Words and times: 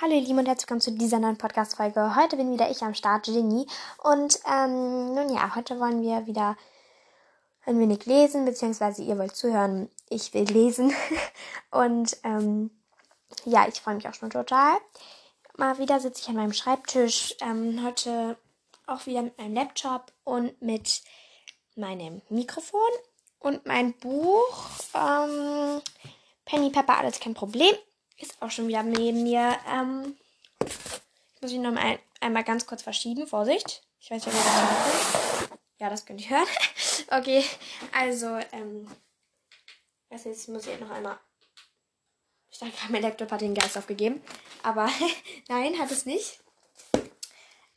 Hallo 0.00 0.14
ihr 0.14 0.20
Lieben 0.20 0.38
und 0.38 0.46
herzlich 0.46 0.62
willkommen 0.62 0.80
zu 0.80 0.92
dieser 0.92 1.18
neuen 1.18 1.38
Podcast-Folge. 1.38 2.14
Heute 2.14 2.36
bin 2.36 2.52
wieder 2.52 2.70
ich 2.70 2.82
am 2.82 2.94
Start, 2.94 3.24
Ginny. 3.24 3.66
Und 4.04 4.38
ähm, 4.48 5.12
nun 5.12 5.34
ja, 5.34 5.56
heute 5.56 5.80
wollen 5.80 6.02
wir 6.02 6.24
wieder 6.28 6.56
ein 7.66 7.80
wenig 7.80 8.06
lesen, 8.06 8.44
beziehungsweise 8.44 9.02
ihr 9.02 9.18
wollt 9.18 9.34
zuhören, 9.34 9.90
ich 10.08 10.32
will 10.34 10.44
lesen. 10.44 10.94
und 11.72 12.16
ähm, 12.22 12.70
ja, 13.44 13.66
ich 13.66 13.80
freue 13.80 13.96
mich 13.96 14.08
auch 14.08 14.14
schon 14.14 14.30
total. 14.30 14.76
Mal 15.56 15.78
wieder 15.78 15.98
sitze 15.98 16.22
ich 16.22 16.28
an 16.28 16.36
meinem 16.36 16.52
Schreibtisch. 16.52 17.34
Ähm, 17.40 17.84
heute 17.84 18.36
auch 18.86 19.04
wieder 19.06 19.22
mit 19.22 19.36
meinem 19.36 19.54
Laptop 19.54 20.12
und 20.22 20.62
mit 20.62 21.02
meinem 21.74 22.22
Mikrofon 22.28 22.80
und 23.40 23.66
mein 23.66 23.94
Buch. 23.94 24.68
Ähm, 24.94 25.82
Penny 26.44 26.70
Pepper, 26.70 26.98
alles 26.98 27.18
kein 27.18 27.34
Problem 27.34 27.74
ist 28.18 28.40
auch 28.42 28.50
schon 28.50 28.68
wieder 28.68 28.82
neben 28.82 29.22
mir. 29.22 29.56
Ähm, 29.68 30.16
ich 31.34 31.42
muss 31.42 31.52
ihn 31.52 31.62
noch 31.62 31.72
mal 31.72 31.98
einmal 32.20 32.44
ganz 32.44 32.66
kurz 32.66 32.82
verschieben. 32.82 33.26
Vorsicht. 33.26 33.82
Ich 34.00 34.10
weiß 34.10 34.26
nicht, 34.26 34.36
ob 34.36 34.44
das 34.44 35.40
hört. 35.40 35.60
Ja, 35.78 35.90
das 35.90 36.04
könnt 36.04 36.20
ihr 36.20 36.30
hören. 36.30 36.48
okay, 37.10 37.44
also, 37.92 38.38
ähm, 38.52 38.88
also 40.10 40.28
jetzt 40.28 40.48
muss 40.48 40.66
ich 40.66 40.78
noch 40.80 40.90
einmal. 40.90 41.18
Ich 42.50 42.58
dachte 42.58 42.72
mein 42.90 43.02
Laptop 43.02 43.30
hat 43.30 43.40
den 43.40 43.54
Geist 43.54 43.78
aufgegeben. 43.78 44.20
Aber 44.62 44.90
nein, 45.48 45.78
hat 45.78 45.90
es 45.90 46.06
nicht. 46.06 46.40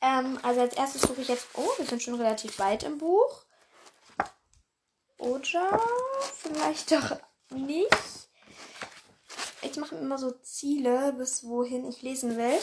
Ähm, 0.02 0.40
also 0.42 0.62
als 0.62 0.76
erstes 0.76 1.02
suche 1.04 1.22
ich 1.22 1.28
jetzt. 1.28 1.48
Oh, 1.54 1.70
wir 1.78 1.86
sind 1.86 2.02
schon 2.02 2.16
relativ 2.16 2.58
weit 2.58 2.84
im 2.84 2.98
Buch. 2.98 3.46
Oder 5.20 5.80
vielleicht 6.34 6.92
doch 6.92 7.20
nicht 7.52 8.31
ich 9.62 9.78
mache 9.78 9.96
immer 9.96 10.18
so 10.18 10.32
Ziele, 10.32 11.14
bis 11.14 11.44
wohin 11.46 11.88
ich 11.88 12.02
lesen 12.02 12.38
will. 12.38 12.60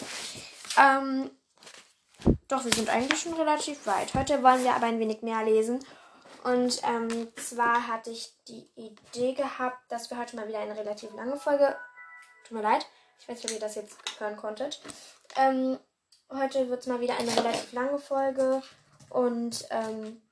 Ähm, 0.77 1.30
doch, 2.49 2.65
wir 2.65 2.73
sind 2.73 2.88
eigentlich 2.88 3.21
schon 3.21 3.35
relativ 3.35 3.87
weit. 3.87 4.15
Heute 4.15 4.43
wollen 4.43 4.65
wir 4.65 4.74
aber 4.74 4.87
ein 4.87 4.99
wenig 4.99 5.23
mehr 5.23 5.45
lesen. 5.45 5.85
Und 6.45 6.80
ähm, 6.85 7.29
zwar 7.37 7.87
hatte 7.87 8.10
ich 8.10 8.32
die 8.46 8.69
Idee 8.76 9.35
gehabt, 9.35 9.79
dass 9.91 10.10
wir 10.10 10.19
heute 10.19 10.37
mal 10.37 10.49
wieder 10.49 10.60
eine 10.60 10.76
relativ 10.76 11.13
lange 11.15 11.37
Folge. 11.37 11.76
Tut 12.45 12.57
mir 12.57 12.63
leid, 12.63 12.87
ich 13.21 13.29
weiß 13.29 13.37
nicht, 13.37 13.46
ob 13.46 13.52
ihr 13.52 13.60
das 13.60 13.74
jetzt 13.74 13.96
hören 14.19 14.37
konntet. 14.37 14.80
Ähm, 15.37 15.79
heute 16.30 16.69
wird 16.69 16.80
es 16.80 16.87
mal 16.87 17.01
wieder 17.01 17.19
eine 17.19 17.37
relativ 17.37 17.73
lange 17.73 17.99
Folge. 17.99 18.63
Und 19.10 19.66
ähm, 19.71 20.23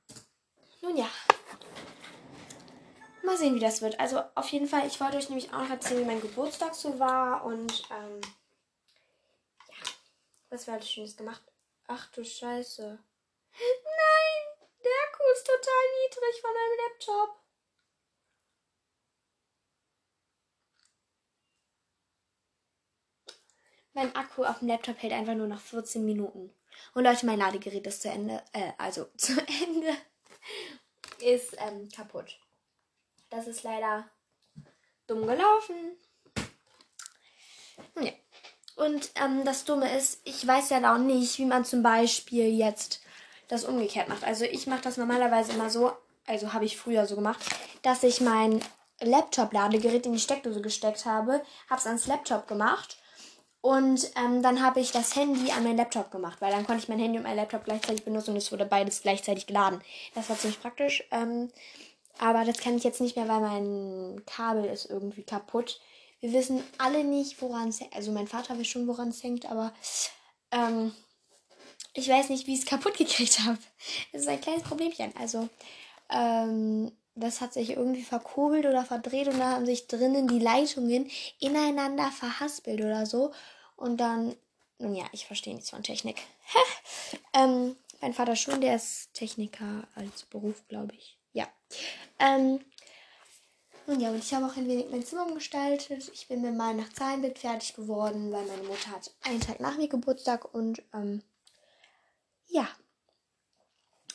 nun 0.81 0.97
ja, 0.97 1.07
Mal 3.27 3.37
sehen, 3.37 3.55
wie 3.55 3.59
das 3.59 3.81
wird. 3.81 3.99
Also 3.99 4.23
auf 4.35 4.47
jeden 4.53 4.67
Fall, 4.67 4.87
ich 4.87 5.01
wollte 5.01 5.17
euch 5.17 5.27
nämlich 5.27 5.53
auch 5.53 5.59
noch 5.59 5.69
erzählen, 5.69 5.99
wie 5.99 6.05
mein 6.05 6.21
Geburtstag 6.21 6.73
so 6.73 6.97
war. 6.97 7.43
Und 7.43 7.83
ähm, 7.91 8.21
ja, 9.67 9.75
was 10.49 10.65
wir 10.65 10.75
alles 10.75 10.89
Schönes 10.89 11.17
gemacht. 11.17 11.41
Ach 11.87 12.09
du 12.13 12.23
Scheiße. 12.23 12.83
Nein, 12.87 14.67
der 14.81 14.91
Akku 15.03 15.23
ist 15.33 15.45
total 15.45 15.83
niedrig 16.05 16.41
von 16.41 16.51
meinem 16.53 16.77
Laptop. 16.87 17.43
Mein 23.91 24.15
Akku 24.15 24.45
auf 24.45 24.59
dem 24.59 24.69
Laptop 24.69 25.01
hält 25.01 25.11
einfach 25.11 25.35
nur 25.35 25.47
noch 25.47 25.59
14 25.59 26.05
Minuten. 26.05 26.55
Und 26.93 27.03
Leute, 27.03 27.25
mein 27.25 27.39
Ladegerät 27.39 27.85
ist 27.87 28.03
zu 28.03 28.09
Ende, 28.09 28.41
äh, 28.53 28.71
also 28.77 29.09
zu 29.17 29.33
Ende, 29.65 29.97
ist 31.19 31.57
ähm, 31.59 31.89
kaputt. 31.89 32.39
Das 33.29 33.47
ist 33.47 33.63
leider 33.63 34.05
dumm 35.07 35.25
gelaufen. 35.27 35.97
Ja. 37.99 38.11
Und 38.75 39.11
ähm, 39.15 39.43
das 39.43 39.65
Dumme 39.65 39.95
ist, 39.97 40.21
ich 40.23 40.45
weiß 40.45 40.69
ja 40.69 40.93
auch 40.93 40.99
nicht, 40.99 41.39
wie 41.39 41.45
man 41.45 41.65
zum 41.65 41.81
Beispiel 41.81 42.47
jetzt 42.47 43.01
das 43.47 43.63
umgekehrt 43.63 44.07
macht. 44.07 44.23
Also 44.23 44.45
ich 44.45 44.67
mache 44.67 44.81
das 44.81 44.97
normalerweise 44.97 45.53
immer 45.53 45.69
so, 45.69 45.91
also 46.27 46.53
habe 46.53 46.65
ich 46.65 46.77
früher 46.77 47.05
so 47.07 47.15
gemacht, 47.15 47.39
dass 47.81 48.03
ich 48.03 48.21
mein 48.21 48.61
Laptop-Ladegerät 49.01 50.05
in 50.05 50.13
die 50.13 50.19
Steckdose 50.19 50.61
gesteckt 50.61 51.05
habe, 51.05 51.41
habe 51.69 51.79
es 51.79 51.87
ans 51.87 52.07
Laptop 52.07 52.47
gemacht 52.47 52.97
und 53.61 54.11
ähm, 54.15 54.43
dann 54.43 54.61
habe 54.61 54.79
ich 54.79 54.91
das 54.91 55.15
Handy 55.15 55.51
an 55.51 55.63
meinen 55.63 55.77
Laptop 55.77 56.11
gemacht, 56.11 56.39
weil 56.41 56.51
dann 56.51 56.65
konnte 56.65 56.83
ich 56.83 56.89
mein 56.89 56.99
Handy 56.99 57.17
und 57.17 57.23
mein 57.23 57.35
Laptop 57.35 57.65
gleichzeitig 57.65 58.05
benutzen 58.05 58.31
und 58.31 58.37
es 58.37 58.51
wurde 58.51 58.65
beides 58.65 59.01
gleichzeitig 59.01 59.47
geladen. 59.47 59.81
Das 60.13 60.29
war 60.29 60.37
ziemlich 60.37 60.61
praktisch. 60.61 61.03
Ähm, 61.11 61.49
aber 62.19 62.45
das 62.45 62.57
kann 62.57 62.77
ich 62.77 62.83
jetzt 62.83 63.01
nicht 63.01 63.15
mehr, 63.15 63.27
weil 63.27 63.41
mein 63.41 64.25
Kabel 64.25 64.65
ist 64.65 64.85
irgendwie 64.85 65.23
kaputt. 65.23 65.79
Wir 66.19 66.33
wissen 66.33 66.63
alle 66.77 67.03
nicht, 67.03 67.41
woran 67.41 67.69
es 67.69 67.79
hängt. 67.79 67.95
Also 67.95 68.11
mein 68.11 68.27
Vater 68.27 68.57
weiß 68.57 68.67
schon, 68.67 68.87
woran 68.87 69.09
es 69.09 69.23
hängt, 69.23 69.45
aber 69.49 69.73
ähm, 70.51 70.93
ich 71.93 72.09
weiß 72.09 72.29
nicht, 72.29 72.47
wie 72.47 72.53
ich 72.53 72.59
es 72.59 72.65
kaputt 72.69 72.97
gekriegt 72.97 73.39
habe. 73.41 73.59
Das 74.11 74.21
ist 74.21 74.27
ein 74.27 74.41
kleines 74.41 74.63
Problemchen. 74.63 75.13
Also 75.17 75.49
ähm, 76.09 76.91
das 77.15 77.41
hat 77.41 77.53
sich 77.53 77.71
irgendwie 77.71 78.03
verkurbelt 78.03 78.65
oder 78.65 78.85
verdreht 78.85 79.27
und 79.27 79.39
da 79.39 79.53
haben 79.53 79.65
sich 79.65 79.87
drinnen 79.87 80.27
die 80.27 80.39
Leitungen 80.39 81.09
ineinander 81.39 82.11
verhaspelt 82.11 82.79
oder 82.81 83.05
so. 83.05 83.31
Und 83.75 83.97
dann, 83.97 84.35
nun 84.79 84.95
ja, 84.95 85.05
ich 85.11 85.25
verstehe 85.25 85.53
nichts 85.53 85.71
von 85.71 85.83
Technik. 85.83 86.17
ähm, 87.33 87.75
mein 88.01 88.13
Vater 88.13 88.35
schon, 88.35 88.61
der 88.61 88.75
ist 88.75 89.13
Techniker 89.13 89.87
als 89.95 90.23
Beruf, 90.23 90.63
glaube 90.67 90.93
ich. 90.95 91.16
Ähm, 92.19 92.59
und 93.87 94.01
ja, 94.01 94.09
und 94.09 94.17
ich 94.17 94.33
habe 94.33 94.45
auch 94.45 94.57
ein 94.57 94.67
wenig 94.67 94.87
mein 94.91 95.05
Zimmer 95.05 95.25
umgestaltet. 95.25 96.11
Ich 96.13 96.27
bin 96.27 96.41
mit 96.41 96.55
meinem 96.55 96.77
Nachtzahlenbild 96.77 97.39
fertig 97.39 97.73
geworden, 97.73 98.31
weil 98.33 98.45
meine 98.45 98.63
Mutter 98.63 98.91
hat 98.91 99.11
einen 99.23 99.39
Tag 99.39 99.61
nach 99.61 99.77
mir 99.77 99.87
Geburtstag 99.87 100.53
und 100.53 100.83
ähm, 100.93 101.23
ja, 102.47 102.67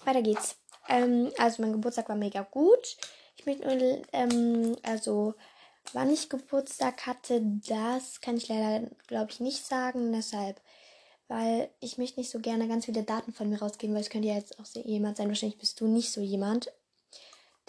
weiter 0.04 0.20
geht's. 0.20 0.56
Ähm, 0.88 1.32
also 1.38 1.62
mein 1.62 1.72
Geburtstag 1.72 2.08
war 2.10 2.16
mega 2.16 2.42
gut. 2.42 2.98
Ich 3.36 3.46
möchte 3.46 3.64
nur, 3.66 4.02
ähm, 4.12 4.76
also 4.82 5.34
wann 5.94 6.12
ich 6.12 6.28
Geburtstag 6.28 7.06
hatte, 7.06 7.40
das 7.66 8.20
kann 8.20 8.36
ich 8.36 8.48
leider, 8.48 8.90
glaube 9.06 9.30
ich, 9.30 9.40
nicht 9.40 9.64
sagen. 9.64 10.12
Deshalb, 10.12 10.60
weil 11.28 11.70
ich 11.80 11.96
möchte 11.96 12.20
nicht 12.20 12.30
so 12.30 12.40
gerne 12.40 12.68
ganz 12.68 12.84
viele 12.84 13.04
Daten 13.04 13.32
von 13.32 13.48
mir 13.48 13.60
rausgeben, 13.60 13.94
weil 13.94 14.02
es 14.02 14.10
könnte 14.10 14.28
ja 14.28 14.34
jetzt 14.34 14.58
auch 14.58 14.66
jemand 14.84 15.16
sein. 15.16 15.28
Wahrscheinlich 15.28 15.58
bist 15.58 15.80
du 15.80 15.86
nicht 15.86 16.12
so 16.12 16.20
jemand 16.20 16.70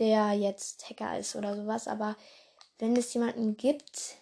der 0.03 0.33
jetzt 0.33 0.89
Hacker 0.89 1.17
ist 1.17 1.37
oder 1.37 1.55
sowas. 1.55 1.87
Aber 1.87 2.17
wenn 2.77 2.93
es 2.97 3.13
jemanden 3.13 3.55
gibt, 3.55 4.17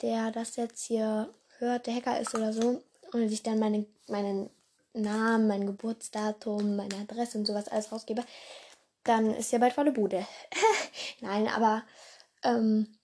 der 0.00 0.30
das 0.30 0.56
jetzt 0.56 0.82
hier 0.86 1.28
hört, 1.58 1.86
der 1.86 1.94
Hacker 1.94 2.18
ist 2.18 2.34
oder 2.34 2.54
so, 2.54 2.82
und 3.12 3.30
ich 3.30 3.42
dann 3.42 3.58
meine, 3.58 3.84
meinen 4.08 4.48
Namen, 4.94 5.46
mein 5.46 5.66
Geburtsdatum, 5.66 6.76
meine 6.76 6.96
Adresse 6.96 7.36
und 7.36 7.44
sowas 7.44 7.68
alles 7.68 7.92
rausgebe, 7.92 8.24
dann 9.04 9.34
ist 9.34 9.52
ja 9.52 9.58
bald 9.58 9.74
volle 9.74 9.92
Bude. 9.92 10.26
Nein, 11.20 11.46
aber 11.48 11.82
ähm, 12.42 12.96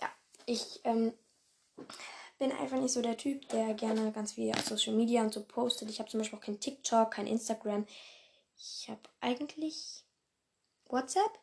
ja, 0.00 0.08
ich 0.46 0.80
ähm, 0.84 1.12
bin 2.38 2.50
einfach 2.52 2.80
nicht 2.80 2.92
so 2.92 3.02
der 3.02 3.18
Typ, 3.18 3.46
der 3.50 3.74
gerne 3.74 4.10
ganz 4.12 4.32
viel 4.32 4.52
auf 4.52 4.64
Social 4.64 4.94
Media 4.94 5.20
und 5.20 5.34
so 5.34 5.44
postet. 5.44 5.90
Ich 5.90 5.98
habe 5.98 6.08
zum 6.08 6.20
Beispiel 6.20 6.38
auch 6.38 6.44
kein 6.44 6.60
TikTok, 6.60 7.10
kein 7.10 7.26
Instagram. 7.26 7.86
Ich 8.56 8.88
habe 8.88 9.02
eigentlich 9.20 10.04
WhatsApp, 10.92 11.38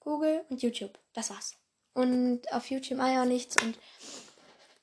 Google 0.00 0.44
und 0.48 0.62
YouTube. 0.62 0.98
Das 1.12 1.30
war's. 1.30 1.56
Und 1.92 2.50
auf 2.52 2.70
YouTube 2.70 3.00
auch 3.00 3.24
nichts 3.24 3.60
und 3.62 3.78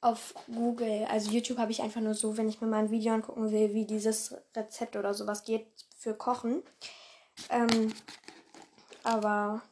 auf 0.02 0.36
Google, 0.54 1.06
also 1.10 1.32
YouTube 1.32 1.58
habe 1.58 1.72
ich 1.72 1.82
einfach 1.82 2.02
nur 2.02 2.14
so, 2.14 2.38
wenn 2.38 2.50
ich 2.50 2.62
mir 2.62 2.68
mal 2.68 2.84
ein 2.84 2.92
Video 2.92 3.14
angucken 3.14 3.52
will, 3.52 3.74
wie 3.74 3.86
dieses 3.86 4.36
Rezept 4.56 4.96
oder 4.98 5.14
sowas 5.14 5.44
geht 5.44 5.66
für 5.98 6.14
Kochen. 6.14 6.62
Ähm, 7.50 7.94
aber 9.04 9.64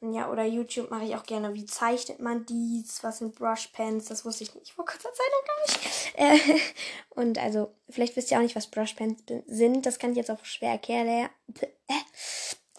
ja, 0.00 0.30
oder 0.30 0.44
YouTube 0.44 0.90
mache 0.90 1.06
ich 1.06 1.16
auch 1.16 1.24
gerne. 1.24 1.54
Wie 1.54 1.64
zeichnet 1.64 2.20
man 2.20 2.44
dies? 2.44 3.02
Was 3.02 3.18
sind 3.18 3.34
Brushpens? 3.34 4.04
Das 4.04 4.24
wusste 4.24 4.44
ich 4.44 4.54
nicht 4.54 4.72
vor 4.72 4.84
kurzer 4.84 5.08
Zeit 5.12 5.26
noch 5.32 5.46
gar 5.46 5.66
nicht. 5.66 6.50
Äh, 6.54 6.60
und 7.20 7.38
also, 7.38 7.74
vielleicht 7.88 8.14
wisst 8.14 8.30
ihr 8.30 8.38
auch 8.38 8.42
nicht, 8.42 8.56
was 8.56 8.70
Brushpens 8.70 9.22
sind. 9.46 9.86
Das 9.86 9.98
kann 9.98 10.10
ich 10.10 10.18
jetzt 10.18 10.30
auch 10.30 10.44
schwer 10.44 10.72
erklären. 10.72 11.08
Äh, 11.08 11.28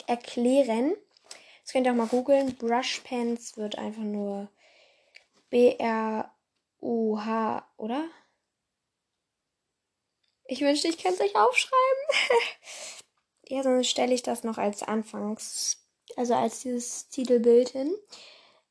erklären. 0.07 0.95
Das 1.63 1.74
könnt 1.74 1.86
ihr 1.86 1.92
auch 1.92 1.98
mal 1.98 2.07
googeln. 2.07 2.56
Brushpens 2.56 3.57
wird 3.57 3.77
einfach 3.77 4.04
nur 4.04 4.50
B-R-U-H, 5.50 6.33
oder? 7.77 8.09
Ich 10.45 10.62
wünschte, 10.62 10.88
ich 10.88 10.98
könnte 10.98 11.24
es 11.24 11.30
euch 11.30 11.36
aufschreiben. 11.36 12.31
ja, 13.50 13.63
sonst 13.63 13.89
stelle 13.89 14.13
ich 14.13 14.24
das 14.24 14.44
noch 14.44 14.57
als 14.57 14.81
Anfangs, 14.81 15.86
also 16.15 16.33
als 16.36 16.62
dieses 16.62 17.09
Titelbild 17.09 17.69
hin. 17.69 17.94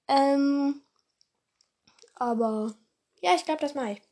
Ähm, 0.08 0.82
aber 2.14 2.74
ja, 3.20 3.34
ich 3.34 3.44
glaube, 3.44 3.60
das 3.60 3.74
mache 3.74 3.92
ich. 3.92 4.02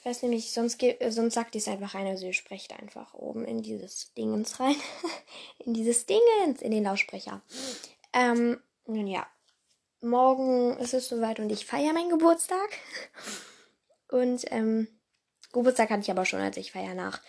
Ich 0.00 0.06
weiß 0.06 0.22
nämlich, 0.22 0.50
sonst, 0.50 0.82
sonst 1.10 1.34
sagt 1.34 1.54
es 1.56 1.68
einfach 1.68 1.94
rein, 1.94 2.06
also 2.06 2.24
ihr 2.24 2.32
sprecht 2.32 2.72
einfach 2.72 3.12
oben 3.12 3.44
in 3.44 3.60
dieses 3.60 4.14
Dingens 4.14 4.58
rein. 4.58 4.76
in 5.58 5.74
dieses 5.74 6.06
Dingens, 6.06 6.62
in 6.62 6.70
den 6.70 6.84
Lautsprecher. 6.84 7.42
Ähm, 8.14 8.58
nun 8.86 9.06
ja. 9.06 9.26
morgen 10.00 10.78
ist 10.78 10.94
es 10.94 11.08
soweit 11.08 11.38
und 11.38 11.52
ich 11.52 11.66
feiere 11.66 11.92
meinen 11.92 12.08
Geburtstag. 12.08 12.70
Und 14.08 14.50
ähm, 14.50 14.88
Geburtstag 15.52 15.90
hatte 15.90 16.00
ich 16.00 16.10
aber 16.10 16.24
schon, 16.24 16.40
als 16.40 16.56
ich 16.56 16.72
feiere 16.72 16.94
nach. 16.94 17.20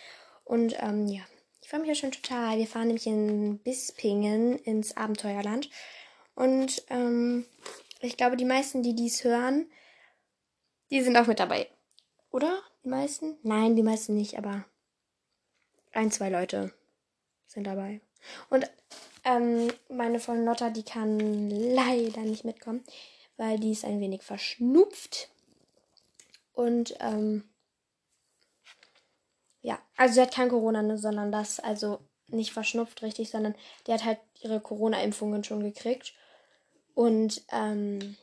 Und 0.44 0.74
ähm, 0.80 1.06
ja, 1.08 1.20
ich 1.60 1.68
freue 1.68 1.80
mich 1.80 1.90
ja 1.90 1.94
schon 1.94 2.12
total. 2.12 2.56
Wir 2.56 2.66
fahren 2.66 2.86
nämlich 2.86 3.06
in 3.06 3.58
Bispingen 3.58 4.58
ins 4.58 4.96
Abenteuerland. 4.96 5.68
Und 6.34 6.82
ähm, 6.88 7.44
ich 8.00 8.16
glaube, 8.16 8.38
die 8.38 8.46
meisten, 8.46 8.82
die 8.82 8.94
dies 8.94 9.24
hören, 9.24 9.70
die 10.90 11.02
sind 11.02 11.18
auch 11.18 11.26
mit 11.26 11.38
dabei. 11.38 11.68
Oder? 12.32 12.60
Die 12.82 12.88
meisten? 12.88 13.38
Nein, 13.42 13.76
die 13.76 13.82
meisten 13.82 14.14
nicht, 14.14 14.36
aber 14.36 14.64
ein, 15.92 16.10
zwei 16.10 16.30
Leute 16.30 16.72
sind 17.46 17.64
dabei. 17.64 18.00
Und 18.50 18.68
ähm, 19.24 19.72
meine 19.88 20.18
Freundin 20.18 20.46
Lotta, 20.46 20.70
die 20.70 20.84
kann 20.84 21.50
leider 21.50 22.22
nicht 22.22 22.44
mitkommen, 22.44 22.82
weil 23.36 23.58
die 23.58 23.72
ist 23.72 23.84
ein 23.84 24.00
wenig 24.00 24.22
verschnupft. 24.22 25.28
Und 26.54 26.94
ähm, 27.00 27.44
ja, 29.60 29.78
also 29.96 30.14
sie 30.14 30.22
hat 30.22 30.34
kein 30.34 30.48
Corona, 30.48 30.82
ne, 30.82 30.98
sondern 30.98 31.30
das, 31.30 31.60
also 31.60 32.00
nicht 32.28 32.52
verschnupft 32.52 33.02
richtig, 33.02 33.30
sondern 33.30 33.54
die 33.86 33.92
hat 33.92 34.04
halt 34.04 34.18
ihre 34.40 34.60
Corona-Impfungen 34.60 35.44
schon 35.44 35.62
gekriegt. 35.62 36.14
Und 36.94 37.42
ähm, 37.52 38.16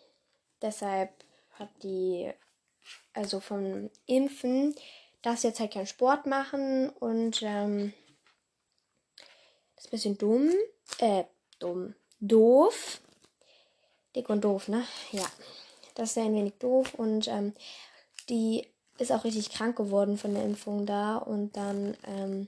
deshalb 0.62 1.12
hat 1.52 1.70
die, 1.84 2.32
also 3.14 3.40
vom 3.40 3.90
Impfen, 4.06 4.76
darf 5.22 5.44
jetzt 5.44 5.60
halt 5.60 5.74
keinen 5.74 5.88
Sport 5.88 6.26
machen 6.26 6.90
und 6.90 7.42
ähm, 7.42 7.94
das 9.76 9.86
ist 9.86 9.88
ein 9.88 9.92
bisschen 9.92 10.18
dumm. 10.18 10.52
Äh, 11.00 11.24
dumm. 11.60 11.96
Doof. 12.20 13.02
Dick 14.16 14.30
und 14.30 14.44
doof, 14.44 14.68
ne? 14.68 14.86
Ja. 15.12 15.26
Das 15.96 16.10
ist 16.10 16.16
ja 16.16 16.24
ein 16.24 16.36
wenig 16.36 16.54
doof 16.60 16.94
und 16.94 17.28
ähm, 17.28 17.54
die 18.30 18.68
ist 18.98 19.12
auch 19.12 19.24
richtig 19.24 19.50
krank 19.50 19.76
geworden 19.78 20.18
von 20.18 20.34
der 20.34 20.44
Impfung 20.44 20.86
da 20.86 21.18
und 21.18 21.56
dann, 21.56 21.98
ähm, 22.06 22.48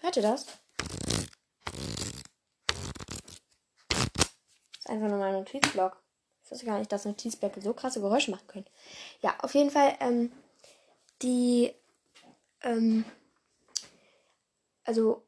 hört 0.00 0.16
ihr 0.16 0.22
das? 0.22 0.46
Das 0.46 0.88
ist 4.78 4.88
einfach 4.88 5.08
nur 5.08 5.18
mein 5.18 5.34
Notizblock. 5.34 6.02
Ich 6.46 6.52
wusste 6.52 6.66
gar 6.66 6.78
nicht, 6.78 6.92
dass 6.92 7.04
Notizblöcke 7.04 7.60
so 7.60 7.72
krasse 7.72 8.00
Geräusche 8.00 8.30
machen 8.30 8.46
können. 8.46 8.66
Ja, 9.20 9.34
auf 9.40 9.52
jeden 9.54 9.70
Fall, 9.70 9.96
ähm, 9.98 10.30
die, 11.20 11.74
ähm, 12.62 13.04
also 14.84 15.24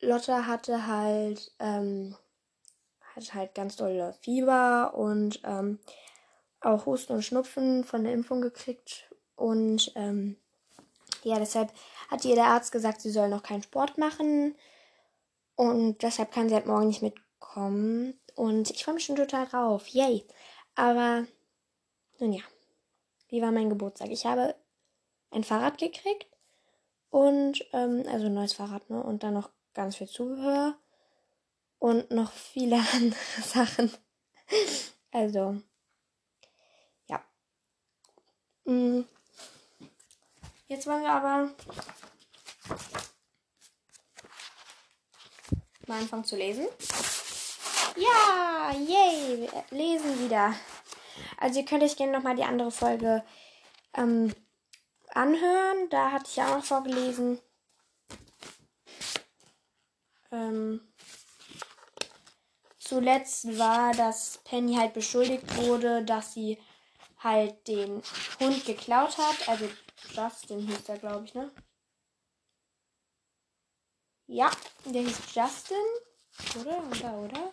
Lotta 0.00 0.46
hatte 0.46 0.86
halt, 0.86 1.50
ähm, 1.58 2.14
hat 3.00 3.34
halt 3.34 3.56
ganz 3.56 3.74
dolle 3.74 4.14
Fieber 4.20 4.94
und 4.94 5.40
ähm, 5.42 5.80
auch 6.60 6.86
Husten 6.86 7.14
und 7.14 7.24
Schnupfen 7.24 7.82
von 7.82 8.04
der 8.04 8.12
Impfung 8.12 8.40
gekriegt. 8.40 9.10
Und 9.34 9.90
ähm, 9.96 10.36
ja, 11.24 11.40
deshalb 11.40 11.72
hat 12.08 12.24
ihr 12.24 12.36
der 12.36 12.46
Arzt 12.46 12.70
gesagt, 12.70 13.00
sie 13.00 13.10
soll 13.10 13.28
noch 13.28 13.42
keinen 13.42 13.64
Sport 13.64 13.98
machen. 13.98 14.54
Und 15.56 16.02
deshalb 16.02 16.30
kann 16.30 16.48
sie 16.48 16.54
halt 16.54 16.66
morgen 16.66 16.86
nicht 16.86 17.02
mitkommen. 17.02 18.14
Und 18.36 18.70
ich 18.70 18.84
freue 18.84 18.94
mich 18.94 19.04
schon 19.04 19.16
total 19.16 19.46
drauf. 19.46 19.88
Yay. 19.88 20.24
Aber 20.74 21.26
nun 22.18 22.32
ja, 22.32 22.42
wie 23.28 23.42
war 23.42 23.52
mein 23.52 23.68
Geburtstag? 23.68 24.10
Ich 24.10 24.26
habe 24.26 24.54
ein 25.30 25.44
Fahrrad 25.44 25.78
gekriegt. 25.78 26.26
Und, 27.10 27.64
ähm, 27.72 28.04
also 28.08 28.26
ein 28.26 28.34
neues 28.34 28.54
Fahrrad, 28.54 28.88
ne? 28.88 29.02
Und 29.02 29.22
dann 29.22 29.34
noch 29.34 29.50
ganz 29.74 29.96
viel 29.96 30.08
Zubehör 30.08 30.78
und 31.78 32.10
noch 32.10 32.32
viele 32.32 32.76
andere 32.94 33.20
Sachen. 33.42 33.92
Also, 35.10 35.60
ja. 37.08 37.22
Mm. 38.64 39.02
Jetzt 40.68 40.86
wollen 40.86 41.02
wir 41.02 41.10
aber 41.10 41.50
mal 45.86 46.00
anfangen 46.00 46.24
zu 46.24 46.36
lesen. 46.36 46.66
Ja, 47.96 48.72
yay, 48.72 49.40
wir 49.40 49.64
lesen 49.70 50.24
wieder. 50.24 50.54
Also 51.36 51.60
ihr 51.60 51.66
könnt 51.66 51.82
euch 51.82 51.96
gerne 51.96 52.12
nochmal 52.12 52.36
die 52.36 52.44
andere 52.44 52.70
Folge 52.70 53.22
ähm, 53.94 54.34
anhören. 55.08 55.90
Da 55.90 56.10
hatte 56.12 56.24
ich 56.28 56.36
ja 56.36 56.48
auch 56.48 56.56
noch 56.56 56.64
vorgelesen. 56.64 57.40
Ähm, 60.30 60.80
zuletzt 62.78 63.58
war, 63.58 63.92
dass 63.92 64.38
Penny 64.44 64.76
halt 64.76 64.94
beschuldigt 64.94 65.56
wurde, 65.56 66.02
dass 66.04 66.32
sie 66.32 66.58
halt 67.18 67.68
den 67.68 68.02
Hund 68.40 68.64
geklaut 68.64 69.18
hat. 69.18 69.48
Also 69.48 69.68
Justin 70.14 70.66
hieß 70.66 70.84
der, 70.84 70.98
glaube 70.98 71.26
ich, 71.26 71.34
ne? 71.34 71.50
Ja, 74.26 74.50
der 74.86 75.02
hieß 75.02 75.34
Justin. 75.34 75.76
Oder? 76.58 76.82
Oder? 76.90 77.14
Oder? 77.18 77.52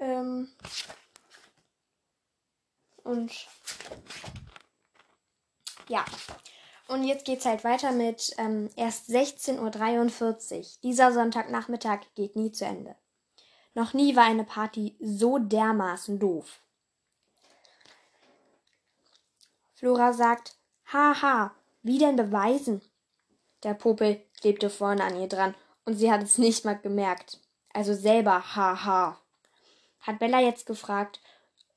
Ähm. 0.00 0.48
Und 3.04 3.46
ja. 5.88 6.04
Und 6.88 7.04
jetzt 7.04 7.24
geht's 7.24 7.44
halt 7.44 7.62
weiter 7.62 7.92
mit 7.92 8.34
ähm, 8.38 8.68
erst 8.74 9.08
16.43 9.10 10.58
Uhr. 10.58 10.66
Dieser 10.82 11.12
Sonntagnachmittag 11.12 12.00
geht 12.16 12.34
nie 12.34 12.50
zu 12.50 12.64
Ende. 12.64 12.96
Noch 13.74 13.94
nie 13.94 14.16
war 14.16 14.24
eine 14.24 14.44
Party 14.44 14.96
so 14.98 15.38
dermaßen 15.38 16.18
doof. 16.18 16.60
Flora 19.74 20.12
sagt, 20.12 20.56
haha, 20.92 21.54
wie 21.82 21.98
denn 21.98 22.16
beweisen? 22.16 22.82
Der 23.62 23.74
Popel 23.74 24.22
klebte 24.40 24.68
vorne 24.68 25.04
an 25.04 25.20
ihr 25.20 25.28
dran 25.28 25.54
und 25.84 25.94
sie 25.94 26.10
hat 26.10 26.22
es 26.22 26.38
nicht 26.38 26.64
mal 26.64 26.78
gemerkt. 26.78 27.40
Also 27.72 27.94
selber, 27.94 28.56
haha. 28.56 29.20
Hat 30.00 30.18
Bella 30.18 30.40
jetzt 30.40 30.66
gefragt, 30.66 31.20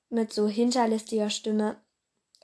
mit 0.10 0.32
so 0.32 0.48
hinterlistiger 0.48 1.30
Stimme. 1.30 1.82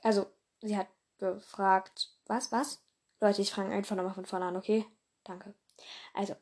Also, 0.02 0.26
sie 0.60 0.76
hat 0.76 0.88
gefragt, 1.18 2.10
was, 2.26 2.52
was? 2.52 2.80
Leute, 3.20 3.42
ich 3.42 3.52
frage 3.52 3.70
einfach 3.70 3.96
nochmal 3.96 4.14
von 4.14 4.26
vorne 4.26 4.46
an, 4.46 4.56
okay? 4.56 4.86
Danke. 5.24 5.54
Also, 6.14 6.34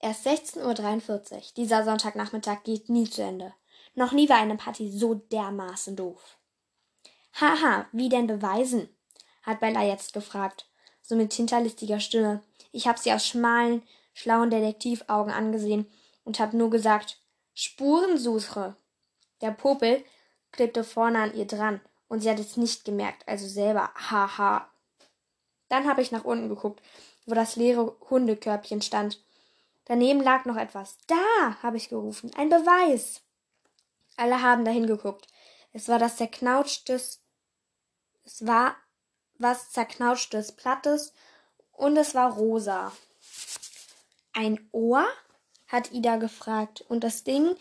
erst 0.00 0.26
16.43 0.26 1.32
Uhr. 1.32 1.42
Dieser 1.56 1.84
Sonntagnachmittag 1.84 2.62
geht 2.64 2.88
nie 2.88 3.08
zu 3.08 3.22
Ende. 3.22 3.54
Noch 3.94 4.12
nie 4.12 4.28
war 4.28 4.38
eine 4.38 4.56
Party 4.56 4.90
so 4.90 5.14
dermaßen 5.14 5.96
doof. 5.96 6.38
Haha, 7.40 7.86
wie 7.92 8.08
denn 8.08 8.26
beweisen? 8.26 8.88
hat 9.42 9.60
Bella 9.60 9.82
jetzt 9.82 10.14
gefragt, 10.14 10.66
so 11.02 11.16
mit 11.16 11.32
hinterlistiger 11.32 12.00
Stimme. 12.00 12.42
Ich 12.72 12.88
hab 12.88 12.98
sie 12.98 13.12
aus 13.12 13.26
schmalen, 13.26 13.82
schlauen 14.14 14.50
Detektivaugen 14.50 15.32
angesehen 15.32 15.86
und 16.24 16.40
hab 16.40 16.54
nur 16.54 16.70
gesagt, 16.70 17.20
Spurensuche. 17.54 18.76
Der 19.40 19.50
Popel 19.50 20.04
klebte 20.52 20.84
vorne 20.84 21.20
an 21.20 21.34
ihr 21.34 21.46
dran 21.46 21.80
und 22.08 22.20
sie 22.20 22.30
hat 22.30 22.38
es 22.38 22.56
nicht 22.56 22.84
gemerkt, 22.84 23.26
also 23.26 23.46
selber, 23.46 23.90
haha. 23.94 24.68
Dann 25.68 25.88
habe 25.88 26.02
ich 26.02 26.12
nach 26.12 26.24
unten 26.24 26.48
geguckt, 26.48 26.82
wo 27.26 27.34
das 27.34 27.56
leere 27.56 27.96
Hundekörbchen 28.10 28.82
stand. 28.82 29.20
Daneben 29.86 30.20
lag 30.20 30.44
noch 30.44 30.56
etwas. 30.56 30.96
Da, 31.06 31.56
habe 31.62 31.76
ich 31.76 31.88
gerufen, 31.88 32.30
ein 32.36 32.48
Beweis. 32.48 33.22
Alle 34.16 34.42
haben 34.42 34.64
dahin 34.64 34.86
geguckt. 34.86 35.26
Es 35.72 35.88
war 35.88 35.98
das 35.98 36.16
zerknautschtes, 36.16 37.20
es 38.24 38.46
war 38.46 38.76
was 39.38 39.70
zerknautschtes 39.70 40.52
Plattes 40.52 41.12
und 41.72 41.96
es 41.96 42.14
war 42.14 42.34
rosa. 42.34 42.92
Ein 44.32 44.68
Ohr? 44.72 45.06
Hat 45.74 45.92
Ida 45.92 46.16
gefragt 46.16 46.84
und 46.88 47.04
das 47.04 47.24
Ding 47.24 47.56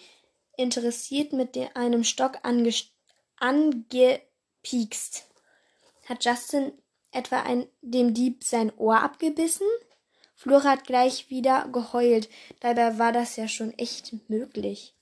interessiert 0.56 1.34
mit 1.34 1.58
einem 1.76 2.04
Stock 2.04 2.40
ange, 2.44 2.74
ange 3.38 4.22
piekst. 4.62 5.28
Hat 6.08 6.24
Justin 6.24 6.74
etwa 7.12 7.42
ein, 7.42 7.68
dem 7.82 8.14
Dieb 8.14 8.44
sein 8.44 8.72
Ohr 8.78 9.02
abgebissen? 9.02 9.68
Flora 10.36 10.72
hat 10.72 10.86
gleich 10.86 11.30
wieder 11.30 11.68
geheult. 11.72 12.30
Dabei 12.60 12.98
war 13.00 13.12
das 13.12 13.36
ja 13.36 13.48
schon 13.48 13.72
echt 13.78 14.30
möglich. 14.30 14.94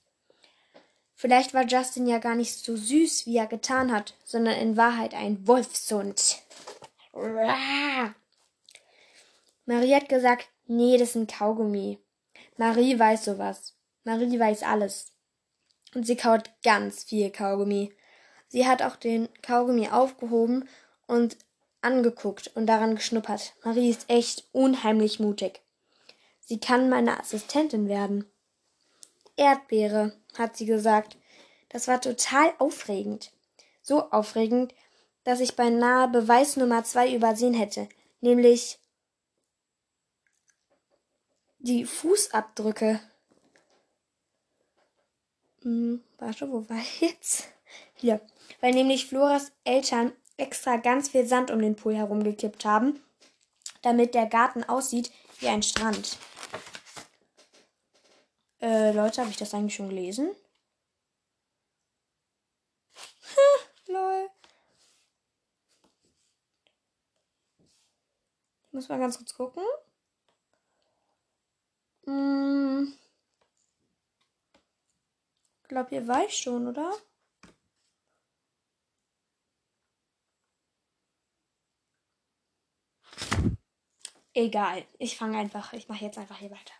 Vielleicht 1.14 1.54
war 1.54 1.66
Justin 1.66 2.06
ja 2.06 2.18
gar 2.18 2.34
nicht 2.34 2.64
so 2.64 2.76
süß, 2.76 3.26
wie 3.26 3.36
er 3.36 3.46
getan 3.46 3.92
hat, 3.92 4.14
sondern 4.24 4.54
in 4.58 4.76
Wahrheit 4.76 5.14
ein 5.14 5.46
Wolfshund. 5.46 6.42
Marie 9.66 9.94
hat 9.94 10.08
gesagt, 10.08 10.48
nee, 10.66 10.96
das 10.96 11.10
ist 11.10 11.16
ein 11.16 11.26
Kaugummi. 11.26 11.98
Marie 12.64 12.96
weiß 12.96 13.24
sowas. 13.24 13.74
Marie 14.04 14.38
weiß 14.38 14.62
alles. 14.62 15.10
Und 15.96 16.06
sie 16.06 16.14
kaut 16.14 16.48
ganz 16.62 17.02
viel 17.02 17.28
Kaugummi. 17.32 17.92
Sie 18.46 18.68
hat 18.68 18.82
auch 18.82 18.94
den 18.94 19.28
Kaugummi 19.42 19.88
aufgehoben 19.88 20.68
und 21.08 21.36
angeguckt 21.80 22.52
und 22.54 22.66
daran 22.66 22.94
geschnuppert. 22.94 23.54
Marie 23.64 23.90
ist 23.90 24.08
echt 24.08 24.44
unheimlich 24.52 25.18
mutig. 25.18 25.60
Sie 26.38 26.60
kann 26.60 26.88
meine 26.88 27.18
Assistentin 27.18 27.88
werden. 27.88 28.30
Erdbeere, 29.34 30.12
hat 30.38 30.56
sie 30.56 30.66
gesagt. 30.66 31.16
Das 31.68 31.88
war 31.88 32.00
total 32.00 32.54
aufregend. 32.60 33.32
So 33.82 34.08
aufregend, 34.12 34.72
dass 35.24 35.40
ich 35.40 35.56
beinahe 35.56 36.06
Beweis 36.06 36.56
Nummer 36.56 36.84
zwei 36.84 37.12
übersehen 37.12 37.54
hätte, 37.54 37.88
nämlich 38.20 38.78
die 41.62 41.84
Fußabdrücke. 41.84 43.00
Hm, 45.62 46.02
warte, 46.18 46.50
wo 46.50 46.68
war 46.68 46.78
ich 46.78 47.00
jetzt? 47.00 47.48
Hier. 47.94 48.20
Weil 48.60 48.74
nämlich 48.74 49.06
Floras 49.06 49.52
Eltern 49.64 50.12
extra 50.36 50.76
ganz 50.76 51.08
viel 51.08 51.26
Sand 51.26 51.50
um 51.50 51.60
den 51.60 51.76
Pool 51.76 51.94
herumgekippt 51.94 52.64
haben, 52.64 53.00
damit 53.80 54.14
der 54.14 54.26
Garten 54.26 54.64
aussieht 54.64 55.12
wie 55.38 55.48
ein 55.48 55.62
Strand. 55.62 56.18
Äh, 58.60 58.92
Leute, 58.92 59.20
habe 59.20 59.30
ich 59.30 59.36
das 59.36 59.54
eigentlich 59.54 59.74
schon 59.74 59.88
gelesen? 59.88 60.30
Lol. 63.86 64.28
Ich 68.66 68.72
muss 68.72 68.88
mal 68.88 68.98
ganz 68.98 69.18
kurz 69.18 69.34
gucken. 69.34 69.62
Hm. 72.06 72.92
Ich 75.62 75.68
glaube, 75.68 75.94
ihr 75.94 76.06
weiß 76.06 76.34
schon, 76.36 76.66
oder? 76.68 76.92
Egal. 84.34 84.84
Ich 84.98 85.16
fange 85.16 85.38
einfach, 85.38 85.72
ich 85.72 85.88
mache 85.88 86.04
jetzt 86.04 86.18
einfach 86.18 86.38
hier 86.38 86.50
weiter. 86.50 86.74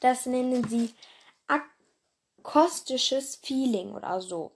Das 0.00 0.26
nennen 0.26 0.68
sie 0.68 0.92
akustisches 2.42 3.36
Feeling 3.36 3.92
oder 3.92 4.20
so. 4.20 4.52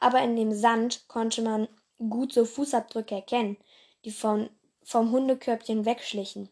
Aber 0.00 0.20
in 0.22 0.36
dem 0.36 0.52
Sand 0.52 1.06
konnte 1.08 1.42
man 1.42 1.68
gut 1.98 2.32
so 2.32 2.44
Fußabdrücke 2.44 3.16
erkennen, 3.16 3.56
die 4.04 4.10
von, 4.10 4.50
vom 4.82 5.10
Hundekörbchen 5.12 5.84
wegschlichen. 5.84 6.48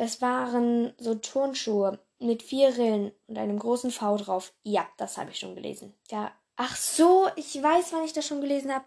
Es 0.00 0.22
waren 0.22 0.94
so 0.98 1.16
Turnschuhe 1.16 1.98
mit 2.20 2.44
vier 2.44 2.68
Rillen 2.78 3.10
und 3.26 3.36
einem 3.36 3.58
großen 3.58 3.90
V 3.90 4.16
drauf. 4.16 4.52
Ja, 4.62 4.86
das 4.96 5.18
habe 5.18 5.32
ich 5.32 5.40
schon 5.40 5.56
gelesen. 5.56 5.92
Ja. 6.08 6.30
Ach 6.54 6.76
so, 6.76 7.28
ich 7.34 7.60
weiß, 7.60 7.92
wann 7.92 8.04
ich 8.04 8.12
das 8.12 8.24
schon 8.24 8.40
gelesen 8.40 8.72
habe. 8.72 8.84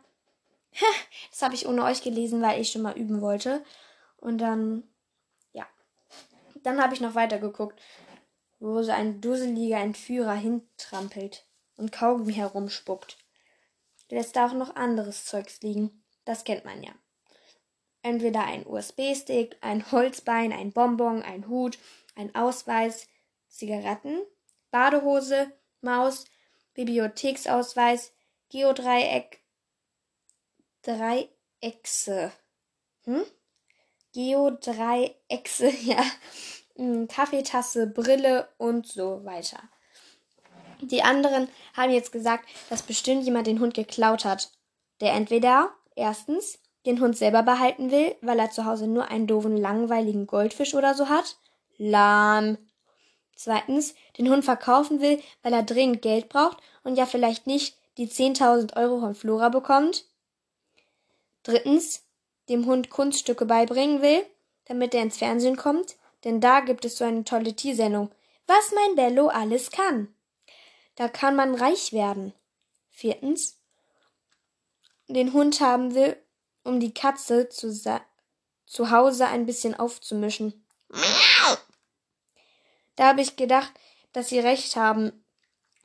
Das 1.29 1.41
habe 1.41 1.53
ich 1.53 1.67
ohne 1.67 1.83
euch 1.83 2.01
gelesen, 2.01 2.41
weil 2.41 2.61
ich 2.61 2.71
schon 2.71 2.81
mal 2.81 2.97
üben 2.97 3.19
wollte. 3.19 3.61
Und 4.15 4.37
dann, 4.37 4.83
ja. 5.51 5.67
Dann 6.63 6.81
habe 6.81 6.93
ich 6.93 7.01
noch 7.01 7.13
weiter 7.13 7.39
geguckt, 7.39 7.81
wo 8.59 8.81
so 8.81 8.93
ein 8.93 9.19
dusseliger 9.19 9.79
Entführer 9.79 10.35
hintrampelt 10.35 11.45
und 11.75 11.91
Kaugummi 11.91 12.33
herumspuckt. 12.33 13.17
Lässt 14.09 14.37
da 14.37 14.47
auch 14.47 14.53
noch 14.53 14.77
anderes 14.77 15.25
Zeugs 15.25 15.61
liegen. 15.61 16.05
Das 16.23 16.45
kennt 16.45 16.63
man 16.63 16.81
ja. 16.81 16.93
Entweder 18.03 18.45
ein 18.45 18.65
USB-Stick, 18.65 19.57
ein 19.61 19.91
Holzbein, 19.91 20.51
ein 20.51 20.71
Bonbon, 20.71 21.21
ein 21.21 21.47
Hut, 21.47 21.77
ein 22.15 22.33
Ausweis, 22.33 23.07
Zigaretten, 23.47 24.21
Badehose, 24.71 25.51
Maus, 25.81 26.25
Bibliotheksausweis, 26.73 28.11
Geodreieck, 28.49 29.41
Dreiechse. 30.81 32.31
Hm? 33.03 33.23
Geodreiechse, 34.13 35.69
ja. 35.83 36.03
Hm, 36.75 37.07
Kaffeetasse, 37.07 37.87
Brille 37.87 38.49
und 38.57 38.87
so 38.87 39.23
weiter. 39.23 39.59
Die 40.81 41.03
anderen 41.03 41.47
haben 41.75 41.91
jetzt 41.91 42.11
gesagt, 42.11 42.49
dass 42.69 42.81
bestimmt 42.81 43.23
jemand 43.25 43.45
den 43.45 43.59
Hund 43.59 43.75
geklaut 43.75 44.25
hat. 44.25 44.51
Der 44.99 45.13
entweder 45.13 45.71
erstens 45.95 46.59
den 46.85 46.99
Hund 46.99 47.17
selber 47.17 47.43
behalten 47.43 47.91
will, 47.91 48.15
weil 48.21 48.39
er 48.39 48.51
zu 48.51 48.65
Hause 48.65 48.87
nur 48.87 49.07
einen 49.09 49.27
doofen, 49.27 49.57
langweiligen 49.57 50.27
Goldfisch 50.27 50.73
oder 50.73 50.93
so 50.93 51.09
hat. 51.09 51.37
Lahm. 51.77 52.57
Zweitens, 53.35 53.95
den 54.17 54.29
Hund 54.29 54.45
verkaufen 54.45 55.01
will, 55.01 55.21
weil 55.41 55.53
er 55.53 55.63
dringend 55.63 56.01
Geld 56.01 56.29
braucht 56.29 56.57
und 56.83 56.97
ja 56.97 57.05
vielleicht 57.05 57.47
nicht 57.47 57.75
die 57.97 58.07
10.000 58.07 58.75
Euro 58.77 58.99
von 58.99 59.15
Flora 59.15 59.49
bekommt. 59.49 60.05
Drittens, 61.43 62.03
dem 62.49 62.65
Hund 62.65 62.89
Kunststücke 62.89 63.45
beibringen 63.45 64.01
will, 64.01 64.25
damit 64.65 64.93
er 64.93 65.01
ins 65.01 65.17
Fernsehen 65.17 65.57
kommt, 65.57 65.95
denn 66.23 66.39
da 66.39 66.59
gibt 66.59 66.85
es 66.85 66.97
so 66.97 67.03
eine 67.03 67.23
tolle 67.23 67.55
Tiersendung. 67.55 68.11
Was 68.47 68.71
mein 68.75 68.95
Bello 68.95 69.27
alles 69.27 69.71
kann. 69.71 70.13
Da 70.95 71.07
kann 71.07 71.35
man 71.35 71.55
reich 71.55 71.93
werden. 71.93 72.33
Viertens, 72.89 73.57
den 75.07 75.33
Hund 75.33 75.61
haben 75.61 75.95
will, 75.95 76.17
um 76.63 76.79
die 76.79 76.93
Katze 76.93 77.49
zu, 77.49 77.71
zu 78.65 78.91
Hause 78.91 79.27
ein 79.27 79.45
bisschen 79.45 79.77
aufzumischen. 79.77 80.65
Da 82.95 83.07
habe 83.07 83.21
ich 83.21 83.35
gedacht, 83.35 83.71
dass 84.13 84.29
sie 84.29 84.39
recht 84.39 84.75
haben 84.75 85.25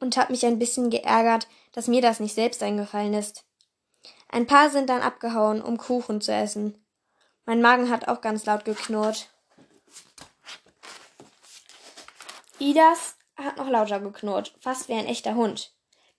und 0.00 0.16
habe 0.16 0.32
mich 0.32 0.44
ein 0.44 0.58
bisschen 0.58 0.90
geärgert, 0.90 1.48
dass 1.72 1.88
mir 1.88 2.02
das 2.02 2.20
nicht 2.20 2.34
selbst 2.34 2.62
eingefallen 2.62 3.14
ist. 3.14 3.44
Ein 4.28 4.46
paar 4.46 4.70
sind 4.70 4.90
dann 4.90 5.02
abgehauen, 5.02 5.62
um 5.62 5.78
Kuchen 5.78 6.20
zu 6.20 6.32
essen. 6.32 6.84
Mein 7.44 7.62
Magen 7.62 7.90
hat 7.90 8.08
auch 8.08 8.20
ganz 8.20 8.44
laut 8.44 8.64
geknurrt. 8.64 9.30
Idas 12.58 13.16
hat 13.36 13.56
noch 13.58 13.68
lauter 13.68 14.00
geknurrt, 14.00 14.54
fast 14.60 14.88
wie 14.88 14.94
ein 14.94 15.06
echter 15.06 15.34
Hund. 15.34 15.75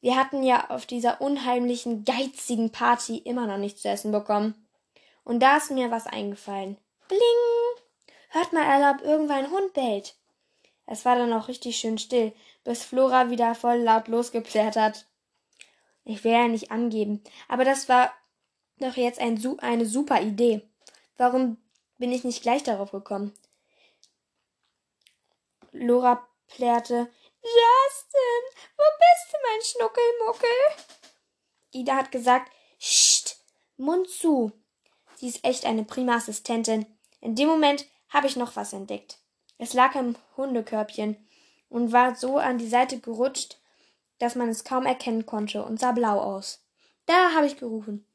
Wir 0.08 0.16
hatten 0.16 0.42
ja 0.42 0.70
auf 0.70 0.86
dieser 0.86 1.20
unheimlichen, 1.20 2.06
geizigen 2.06 2.72
Party 2.72 3.18
immer 3.18 3.46
noch 3.46 3.58
nichts 3.58 3.82
zu 3.82 3.90
essen 3.90 4.14
bekommen. 4.14 4.56
Und 5.26 5.42
da 5.42 5.58
ist 5.58 5.70
mir 5.70 5.92
was 5.92 6.08
eingefallen. 6.08 6.78
Bling! 7.10 7.84
Hört 8.30 8.54
mal, 8.54 8.64
erlaubt, 8.64 9.02
irgendwann 9.02 9.44
ein 9.44 9.52
Hund 9.52 9.74
bellt. 9.74 10.16
Es 10.86 11.04
war 11.04 11.18
dann 11.18 11.34
auch 11.34 11.50
richtig 11.50 11.76
schön 11.76 11.98
still, 11.98 12.32
bis 12.64 12.86
Flora 12.86 13.32
wieder 13.32 13.54
voll 13.54 13.80
laut 13.80 14.08
losgeplärt 14.08 14.78
hat. 14.78 15.08
Ich 16.06 16.24
will 16.24 16.32
ja 16.32 16.48
nicht 16.48 16.72
angeben, 16.72 17.22
aber 17.50 17.66
das 17.66 17.90
war 17.90 18.10
doch 18.80 18.96
jetzt 18.96 19.20
ein, 19.20 19.44
eine 19.60 19.86
super 19.86 20.22
Idee. 20.22 20.62
Warum 21.18 21.58
bin 21.98 22.14
ich 22.14 22.24
nicht 22.24 22.44
gleich 22.44 22.64
darauf 22.64 22.92
gekommen? 22.92 23.34
Lora 25.74 26.26
plärrte. 26.48 27.10
Justin, 27.42 28.42
wo 28.78 28.84
bist 29.00 29.32
du, 29.32 29.38
mein 29.44 29.62
Schnuckelmuckel? 29.62 30.50
Ida 31.72 31.96
hat 31.96 32.12
gesagt, 32.12 32.52
Scht, 32.80 33.38
Mund 33.78 34.10
zu. 34.10 34.52
Sie 35.16 35.28
ist 35.28 35.44
echt 35.44 35.66
eine 35.66 35.84
prima 35.84 36.16
Assistentin. 36.16 36.86
In 37.22 37.36
dem 37.36 37.48
Moment 37.48 37.86
habe 38.10 38.28
ich 38.28 38.36
noch 38.36 38.56
was 38.56 38.74
entdeckt. 38.74 39.20
Es 39.58 39.74
lag 39.74 39.96
im 39.96 40.16
Hundekörbchen 40.36 41.18
und 41.70 41.92
war 41.92 42.16
so 42.16 42.38
an 42.38 42.58
die 42.58 42.68
Seite 42.68 43.00
gerutscht, 43.00 43.58
dass 44.20 44.36
man 44.36 44.50
es 44.50 44.64
kaum 44.64 44.86
erkennen 44.86 45.26
konnte 45.26 45.64
und 45.64 45.80
sah 45.80 45.92
blau 45.92 46.20
aus. 46.20 46.64
Da 47.06 47.34
habe 47.34 47.48
ich 47.48 47.58
gerufen. 47.58 48.06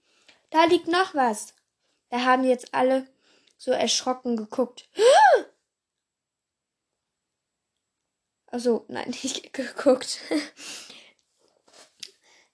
Da 0.50 0.64
liegt 0.64 0.88
noch 0.88 1.14
was. 1.14 1.54
Da 2.10 2.24
haben 2.24 2.44
jetzt 2.44 2.74
alle 2.74 3.08
so 3.56 3.70
erschrocken 3.70 4.36
geguckt. 4.36 4.88
Also, 8.52 8.84
nein, 8.86 9.08
nicht 9.22 9.52
geguckt. 9.52 10.20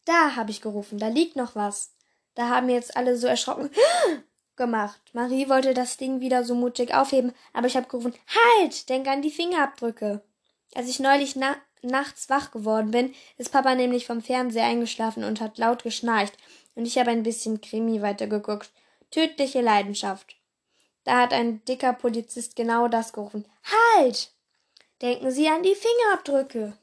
da 0.06 0.36
habe 0.36 0.50
ich 0.50 0.62
gerufen. 0.62 0.98
Da 0.98 1.08
liegt 1.08 1.36
noch 1.36 1.54
was. 1.54 1.92
Da 2.34 2.48
haben 2.48 2.70
jetzt 2.70 2.96
alle 2.96 3.18
so 3.18 3.26
erschrocken 3.26 3.68
gemacht. 4.56 5.00
Marie 5.12 5.48
wollte 5.48 5.74
das 5.74 5.98
Ding 5.98 6.20
wieder 6.20 6.44
so 6.44 6.54
mutig 6.54 6.94
aufheben, 6.94 7.34
aber 7.52 7.66
ich 7.66 7.76
habe 7.76 7.88
gerufen, 7.88 8.14
halt, 8.60 8.88
denk 8.88 9.06
an 9.08 9.22
die 9.22 9.30
Fingerabdrücke. 9.30 10.22
Als 10.74 10.88
ich 10.88 11.00
neulich 11.00 11.36
na 11.36 11.56
nachts 11.82 12.28
wach 12.28 12.50
geworden 12.50 12.90
bin, 12.90 13.14
ist 13.36 13.52
Papa 13.52 13.74
nämlich 13.74 14.06
vom 14.06 14.22
Fernseher 14.22 14.64
eingeschlafen 14.64 15.24
und 15.24 15.40
hat 15.40 15.58
laut 15.58 15.82
geschnarcht, 15.82 16.36
und 16.74 16.86
ich 16.86 16.96
habe 16.96 17.10
ein 17.10 17.24
bisschen 17.24 17.60
Krimi 17.60 18.02
weitergeguckt. 18.02 18.70
Tödliche 19.10 19.60
Leidenschaft. 19.60 20.36
Da 21.02 21.22
hat 21.22 21.32
ein 21.32 21.64
dicker 21.64 21.92
Polizist 21.92 22.54
genau 22.54 22.86
das 22.86 23.12
gerufen. 23.12 23.46
Halt! 23.96 24.32
Denken 25.00 25.30
Sie 25.30 25.48
an 25.48 25.62
die 25.62 25.76
Fingerabdrücke. 25.76 26.76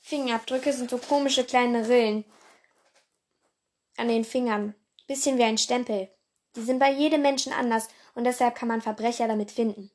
Fingerabdrücke 0.00 0.72
sind 0.72 0.88
so 0.88 0.96
komische 0.96 1.44
kleine 1.44 1.88
Rillen 1.88 2.24
an 3.98 4.08
den 4.08 4.24
Fingern. 4.24 4.74
Bisschen 5.06 5.36
wie 5.36 5.42
ein 5.42 5.58
Stempel. 5.58 6.08
Die 6.56 6.62
sind 6.62 6.78
bei 6.78 6.90
jedem 6.90 7.20
Menschen 7.20 7.52
anders 7.52 7.88
und 8.14 8.24
deshalb 8.24 8.54
kann 8.54 8.68
man 8.68 8.80
Verbrecher 8.80 9.28
damit 9.28 9.50
finden. 9.50 9.90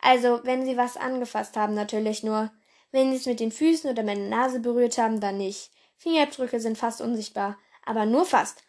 Also, 0.00 0.40
wenn 0.44 0.64
sie 0.64 0.78
was 0.78 0.96
angefasst 0.96 1.56
haben, 1.56 1.74
natürlich 1.74 2.22
nur. 2.22 2.50
Wenn 2.90 3.10
sie 3.10 3.16
es 3.16 3.26
mit 3.26 3.40
den 3.40 3.52
Füßen 3.52 3.90
oder 3.90 4.02
mit 4.02 4.16
der 4.16 4.28
Nase 4.28 4.60
berührt 4.60 4.96
haben, 4.96 5.20
dann 5.20 5.36
nicht. 5.36 5.70
Fingerabdrücke 5.96 6.58
sind 6.58 6.78
fast 6.78 7.02
unsichtbar, 7.02 7.58
aber 7.84 8.06
nur 8.06 8.24
fast. 8.24 8.62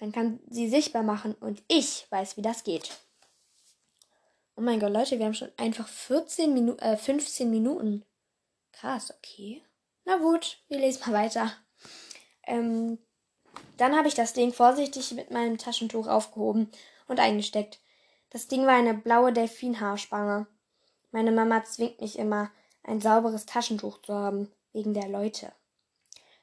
Man 0.00 0.10
kann 0.10 0.40
sie 0.48 0.68
sichtbar 0.68 1.04
machen 1.04 1.34
und 1.34 1.62
ich 1.68 2.06
weiß, 2.10 2.36
wie 2.36 2.42
das 2.42 2.64
geht. 2.64 2.90
Oh 4.56 4.60
mein 4.60 4.78
Gott, 4.78 4.92
Leute, 4.92 5.18
wir 5.18 5.26
haben 5.26 5.34
schon 5.34 5.50
einfach 5.56 5.88
14 5.88 6.54
Minuten, 6.54 6.78
äh, 6.78 6.96
15 6.96 7.50
Minuten. 7.50 8.04
Krass, 8.72 9.12
okay. 9.16 9.62
Na 10.04 10.18
gut, 10.18 10.62
wir 10.68 10.78
lesen 10.78 11.02
mal 11.06 11.24
weiter. 11.24 11.52
Ähm, 12.46 12.98
dann 13.76 13.96
habe 13.96 14.06
ich 14.06 14.14
das 14.14 14.32
Ding 14.32 14.52
vorsichtig 14.52 15.12
mit 15.12 15.30
meinem 15.30 15.58
Taschentuch 15.58 16.06
aufgehoben 16.06 16.70
und 17.08 17.18
eingesteckt. 17.18 17.80
Das 18.30 18.46
Ding 18.46 18.66
war 18.66 18.74
eine 18.74 18.94
blaue 18.94 19.32
Delfinhaarspange. 19.32 20.46
Meine 21.10 21.32
Mama 21.32 21.64
zwingt 21.64 22.00
mich 22.00 22.18
immer, 22.18 22.50
ein 22.82 23.00
sauberes 23.00 23.46
Taschentuch 23.46 24.02
zu 24.02 24.14
haben, 24.14 24.52
wegen 24.72 24.94
der 24.94 25.08
Leute. 25.08 25.52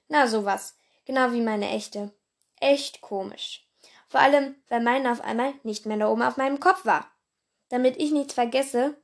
Na 0.08 0.28
sowas, 0.28 0.78
genau 1.06 1.32
wie 1.32 1.42
meine 1.42 1.70
echte. 1.70 2.12
Echt 2.60 3.02
komisch. 3.02 3.68
Vor 4.08 4.20
allem, 4.20 4.56
weil 4.68 4.82
meine 4.82 5.12
auf 5.12 5.22
einmal 5.22 5.54
nicht 5.64 5.86
mehr 5.86 5.98
da 5.98 6.10
oben 6.10 6.22
auf 6.22 6.38
meinem 6.38 6.60
Kopf 6.60 6.86
war. 6.86 7.11
Damit 7.72 7.96
ich 7.96 8.12
nichts 8.12 8.34
vergesse, 8.34 8.98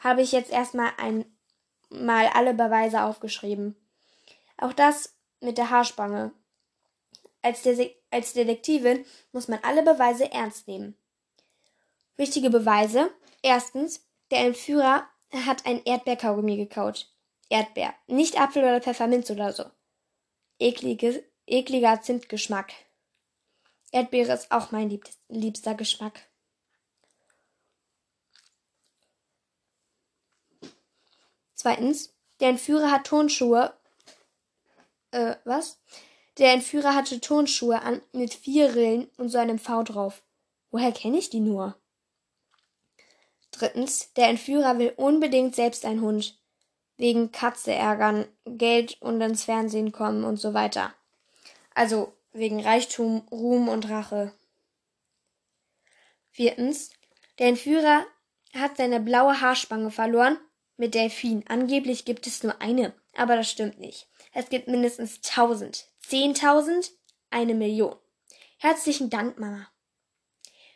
habe 0.00 0.20
ich 0.20 0.32
jetzt 0.32 0.50
erstmal 0.50 0.90
einmal 0.98 2.26
alle 2.34 2.54
Beweise 2.54 3.04
aufgeschrieben. 3.04 3.76
Auch 4.58 4.72
das 4.72 5.14
mit 5.40 5.58
der 5.58 5.70
Haarspange. 5.70 6.32
Als, 7.40 7.62
De 7.62 7.94
als 8.10 8.32
Detektivin 8.32 9.04
muss 9.30 9.46
man 9.46 9.60
alle 9.62 9.84
Beweise 9.84 10.30
ernst 10.32 10.66
nehmen. 10.66 10.96
Wichtige 12.16 12.50
Beweise. 12.50 13.12
Erstens, 13.42 14.04
der 14.32 14.40
Entführer 14.40 15.06
hat 15.32 15.64
ein 15.64 15.80
Erdbeerkaugummi 15.84 16.56
gekaut. 16.56 17.14
Erdbeer, 17.48 17.94
nicht 18.08 18.40
Apfel 18.40 18.64
oder 18.64 18.80
Pfefferminz 18.80 19.30
oder 19.30 19.52
so. 19.52 19.64
Eklige, 20.58 21.24
ekliger 21.46 22.02
Zimtgeschmack. 22.02 22.72
Erdbeere 23.92 24.32
ist 24.32 24.50
auch 24.50 24.72
mein 24.72 24.90
lieb 24.90 25.08
liebster 25.28 25.76
Geschmack. 25.76 26.29
Zweitens, 31.60 32.14
der 32.40 32.48
Entführer 32.48 32.90
hat 32.90 33.06
Tonschuhe. 33.06 33.74
Äh, 35.10 35.34
was? 35.44 35.78
Der 36.38 36.54
Entführer 36.54 36.94
hatte 36.94 37.20
Tonschuhe 37.20 37.82
an 37.82 38.00
mit 38.12 38.32
vier 38.32 38.74
Rillen 38.74 39.10
und 39.18 39.28
so 39.28 39.36
einem 39.36 39.58
V 39.58 39.82
drauf. 39.82 40.22
Woher 40.70 40.90
kenne 40.90 41.18
ich 41.18 41.28
die 41.28 41.40
nur? 41.40 41.76
Drittens, 43.50 44.10
der 44.14 44.28
Entführer 44.28 44.78
will 44.78 44.94
unbedingt 44.96 45.54
selbst 45.54 45.84
ein 45.84 46.00
Hund. 46.00 46.40
Wegen 46.96 47.30
Katze 47.30 47.74
ärgern, 47.74 48.26
Geld 48.46 48.96
und 49.02 49.20
ins 49.20 49.44
Fernsehen 49.44 49.92
kommen 49.92 50.24
und 50.24 50.38
so 50.38 50.54
weiter. 50.54 50.94
Also 51.74 52.14
wegen 52.32 52.62
Reichtum, 52.62 53.28
Ruhm 53.30 53.68
und 53.68 53.90
Rache. 53.90 54.32
Viertens, 56.30 56.88
der 57.38 57.48
Entführer 57.48 58.06
hat 58.54 58.78
seine 58.78 58.98
blaue 58.98 59.42
Haarspange 59.42 59.90
verloren 59.90 60.38
mit 60.80 60.94
Delfin. 60.94 61.44
Angeblich 61.48 62.04
gibt 62.04 62.26
es 62.26 62.42
nur 62.42 62.60
eine, 62.60 62.92
aber 63.14 63.36
das 63.36 63.50
stimmt 63.50 63.78
nicht. 63.78 64.08
Es 64.32 64.48
gibt 64.48 64.66
mindestens 64.66 65.20
tausend, 65.20 65.86
zehntausend, 66.00 66.90
eine 67.30 67.54
Million. 67.54 67.94
Herzlichen 68.58 69.10
Dank, 69.10 69.38
Mama. 69.38 69.68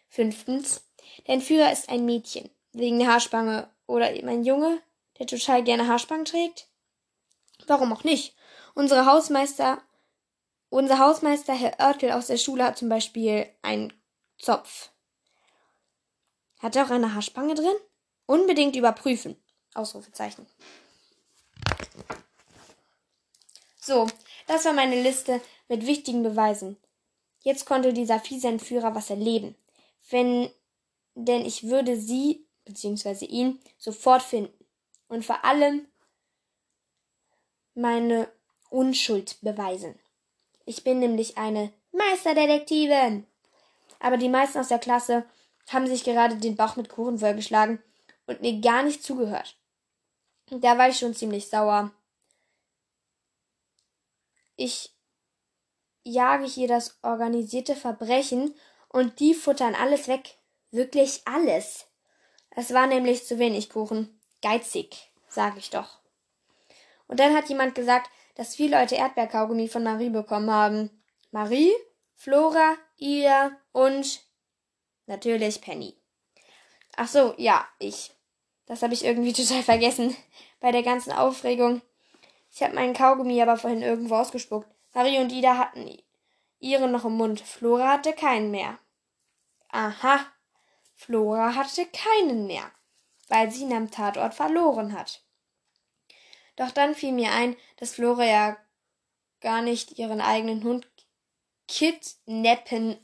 Fünftens, 0.08 0.88
der 1.26 1.34
Entführer 1.34 1.73
ist 1.73 1.88
ein 1.88 2.04
Mädchen, 2.04 2.50
wegen 2.73 3.00
der 3.00 3.08
Haarspange 3.08 3.68
oder 3.87 4.14
eben 4.14 4.28
ein 4.28 4.44
Junge, 4.44 4.80
der 5.18 5.26
total 5.26 5.64
gerne 5.64 5.88
Haarspangen 5.88 6.25
trägt. 6.25 6.68
Warum 7.66 7.92
auch 7.92 8.04
nicht? 8.04 8.37
Unsere 8.75 9.06
Hausmeister 9.06 9.82
unser 10.75 10.99
Hausmeister 10.99 11.54
Herr 11.54 11.78
Oertel 11.78 12.11
aus 12.11 12.26
der 12.26 12.37
Schule 12.37 12.64
hat 12.64 12.76
zum 12.76 12.88
Beispiel 12.88 13.46
einen 13.62 13.92
Zopf. 14.38 14.90
Hat 16.58 16.75
er 16.75 16.84
auch 16.84 16.90
eine 16.90 17.14
Haarspange 17.14 17.54
drin? 17.54 17.76
Unbedingt 18.26 18.75
überprüfen. 18.75 19.37
Ausrufezeichen. 19.75 20.47
So, 23.81 24.07
das 24.47 24.64
war 24.64 24.73
meine 24.73 25.02
Liste 25.02 25.40
mit 25.69 25.87
wichtigen 25.87 26.23
Beweisen. 26.23 26.78
Jetzt 27.40 27.66
konnte 27.66 27.93
dieser 27.93 28.19
fiese 28.19 28.49
Entführer 28.49 28.94
was 28.94 29.11
erleben. 29.11 29.55
Wenn, 30.09 30.51
denn 31.14 31.44
ich 31.44 31.64
würde 31.64 31.96
sie, 31.96 32.46
beziehungsweise 32.64 33.27
ihn, 33.27 33.61
sofort 33.77 34.22
finden. 34.22 34.64
Und 35.09 35.25
vor 35.25 35.44
allem 35.44 35.87
meine 37.75 38.29
Unschuld 38.70 39.37
beweisen. 39.42 39.98
Ich 40.64 40.83
bin 40.85 40.98
nämlich 40.98 41.37
eine 41.37 41.72
Meisterdetektivin. 41.92 43.27
Aber 44.01 44.16
die 44.16 44.29
meisten 44.29 44.59
aus 44.59 44.68
der 44.68 44.79
Klasse 44.79 45.25
haben 45.68 45.87
sich 45.87 46.05
gerade 46.05 46.37
den 46.37 46.57
Bauch 46.57 46.77
mit 46.77 46.88
Kuchen 46.88 47.18
vollgeschlagen 47.18 47.83
und 48.27 48.40
mir 48.40 48.61
gar 48.61 48.83
nicht 48.83 49.03
zugehört. 49.03 49.57
Da 50.50 50.78
war 50.78 50.88
ich 50.88 50.98
schon 50.98 51.14
ziemlich 51.14 51.48
sauer. 51.48 51.90
Ich 54.57 54.94
jage 56.04 56.44
hier 56.44 56.68
das 56.68 56.98
organisierte 57.02 57.74
Verbrechen 57.74 58.54
und 58.88 59.20
die 59.20 59.35
futtern 59.35 59.74
alles 59.74 60.07
weg. 60.07 60.38
Wirklich 60.70 61.22
alles. 61.26 61.87
Es 62.50 62.72
war 62.72 62.87
nämlich 62.87 63.26
zu 63.26 63.38
wenig 63.38 63.70
Kuchen. 63.70 64.20
Geizig, 64.42 65.12
sag 65.28 65.57
ich 65.57 65.70
doch. 65.70 65.98
Und 67.07 67.20
dann 67.20 67.35
hat 67.35 67.48
jemand 67.48 67.74
gesagt, 67.74 68.11
dass 68.35 68.54
viele 68.54 68.78
Leute 68.78 68.96
Erdbeerkaugummi 68.96 69.68
von 69.68 69.85
Marie 69.85 70.11
bekommen 70.11 70.50
haben. 70.50 71.02
Marie, 71.30 71.72
Flora, 72.14 72.76
Ida 72.96 73.52
und 73.72 74.20
natürlich 75.07 75.61
Penny. 75.61 75.96
Ach 76.96 77.09
so, 77.09 77.35
ja, 77.38 77.66
ich. 77.78 78.13
Das 78.66 78.83
habe 78.83 78.94
ich 78.94 79.05
irgendwie 79.05 79.33
total 79.35 79.62
vergessen 79.62 80.16
bei 80.61 80.72
der 80.72 80.83
ganzen 80.83 81.12
Aufregung. 81.12 81.83
Ich 82.53 82.62
habe 82.62 82.74
meinen 82.74 82.94
Kaugummi 82.94 83.40
aber 83.42 83.57
vorhin 83.57 83.83
irgendwo 83.83 84.14
ausgespuckt. 84.14 84.68
Marie 84.92 85.18
und 85.18 85.33
Ida 85.33 85.59
hatten 85.59 85.98
ihre 86.61 86.88
noch 86.88 87.05
im 87.05 87.16
Mund. 87.16 87.40
Flora 87.40 87.88
hatte 87.88 88.12
keinen 88.12 88.50
mehr. 88.50 88.79
Aha, 89.70 90.20
Flora 90.94 91.55
hatte 91.57 91.87
keinen 91.87 92.46
mehr, 92.46 92.70
weil 93.29 93.50
sie 93.50 93.62
ihn 93.62 93.72
am 93.72 93.90
Tatort 93.90 94.35
verloren 94.35 94.96
hat. 94.96 95.22
Doch 96.57 96.70
dann 96.70 96.94
fiel 96.94 97.12
mir 97.12 97.33
ein, 97.33 97.57
dass 97.77 97.94
Flora 97.94 98.24
ja 98.24 98.57
gar 99.40 99.61
nicht 99.61 99.98
ihren 99.98 100.20
eigenen 100.20 100.62
Hund 100.62 100.88
kidnappen 101.66 102.96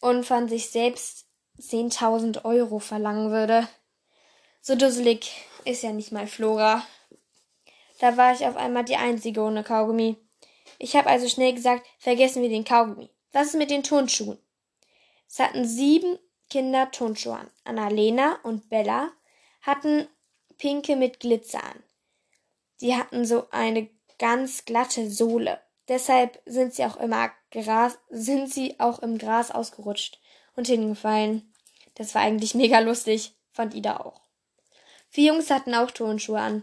und 0.00 0.24
von 0.24 0.48
sich 0.48 0.70
selbst 0.70 1.26
10.000 1.58 2.44
Euro 2.44 2.78
verlangen 2.78 3.30
würde. 3.30 3.68
So 4.64 4.76
dusselig 4.76 5.28
ist 5.64 5.82
ja 5.82 5.92
nicht 5.92 6.12
mal 6.12 6.28
Flora. 6.28 6.86
Da 7.98 8.16
war 8.16 8.32
ich 8.32 8.46
auf 8.46 8.54
einmal 8.54 8.84
die 8.84 8.94
Einzige 8.94 9.40
ohne 9.40 9.64
Kaugummi. 9.64 10.16
Ich 10.78 10.94
habe 10.94 11.10
also 11.10 11.28
schnell 11.28 11.52
gesagt, 11.52 11.84
vergessen 11.98 12.42
wir 12.42 12.48
den 12.48 12.64
Kaugummi. 12.64 13.10
Was 13.32 13.48
ist 13.48 13.56
mit 13.56 13.70
den 13.70 13.82
Turnschuhen? 13.82 14.38
Es 15.28 15.40
hatten 15.40 15.66
sieben 15.66 16.16
Kinder 16.48 16.92
Turnschuhe 16.92 17.38
an. 17.38 17.50
Annalena 17.64 18.38
und 18.44 18.70
Bella 18.70 19.10
hatten 19.62 20.06
pinke 20.58 20.94
mit 20.94 21.18
Glitzer 21.18 21.64
an. 21.64 21.82
Die 22.80 22.94
hatten 22.94 23.24
so 23.24 23.48
eine 23.50 23.90
ganz 24.20 24.64
glatte 24.64 25.10
Sohle. 25.10 25.60
Deshalb 25.88 26.40
sind 26.46 26.72
sie 26.72 26.84
auch 26.84 26.98
immer 26.98 27.32
Gras, 27.50 27.98
sind 28.10 28.52
sie 28.54 28.78
auch 28.78 29.00
im 29.00 29.18
Gras 29.18 29.50
ausgerutscht 29.50 30.20
und 30.54 30.68
hingefallen. 30.68 31.52
Das 31.96 32.14
war 32.14 32.22
eigentlich 32.22 32.54
mega 32.54 32.78
lustig, 32.78 33.34
fand 33.50 33.74
Ida 33.74 33.96
auch. 33.96 34.22
Vier 35.12 35.34
Jungs 35.34 35.50
hatten 35.50 35.74
auch 35.74 35.90
Turnschuhe 35.90 36.40
an. 36.40 36.62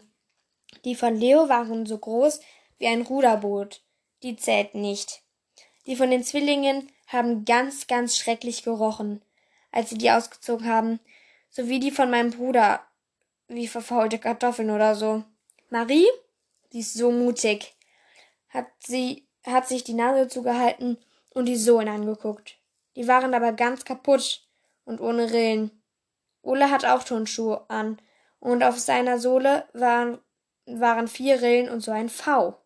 Die 0.83 0.95
von 0.95 1.15
Leo 1.15 1.49
waren 1.49 1.85
so 1.85 1.99
groß 1.99 2.39
wie 2.79 2.87
ein 2.87 3.03
Ruderboot. 3.03 3.83
Die 4.23 4.37
zählten 4.37 4.81
nicht. 4.81 5.21
Die 5.85 5.95
von 5.95 6.09
den 6.09 6.23
Zwillingen 6.23 6.91
haben 7.05 7.45
ganz, 7.45 7.85
ganz 7.85 8.17
schrecklich 8.17 8.63
gerochen, 8.63 9.21
als 9.71 9.91
sie 9.91 9.99
die 9.99 10.09
ausgezogen 10.09 10.65
haben, 10.65 10.99
so 11.51 11.69
wie 11.69 11.79
die 11.79 11.91
von 11.91 12.09
meinem 12.09 12.31
Bruder, 12.31 12.81
wie 13.47 13.67
verfaulte 13.67 14.17
Kartoffeln 14.17 14.71
oder 14.71 14.95
so. 14.95 15.23
Marie, 15.69 16.07
die 16.73 16.79
ist 16.79 16.95
so 16.95 17.11
mutig, 17.11 17.75
hat 18.49 18.65
sie, 18.79 19.27
hat 19.45 19.67
sich 19.67 19.83
die 19.83 19.93
Nase 19.93 20.27
zugehalten 20.27 20.97
und 21.29 21.45
die 21.45 21.55
Sohlen 21.55 21.87
angeguckt. 21.87 22.57
Die 22.95 23.07
waren 23.07 23.35
aber 23.35 23.53
ganz 23.53 23.85
kaputt 23.85 24.47
und 24.85 25.01
ohne 25.01 25.31
Rillen. 25.31 25.83
Ole 26.41 26.71
hat 26.71 26.83
auch 26.83 27.03
Turnschuhe 27.03 27.69
an 27.69 28.01
und 28.39 28.63
auf 28.63 28.79
seiner 28.79 29.19
Sohle 29.19 29.67
waren, 29.73 30.19
waren 30.65 31.07
vier 31.07 31.41
Rillen 31.41 31.69
und 31.69 31.81
so 31.81 31.91
ein 31.91 32.09
V. 32.09 32.59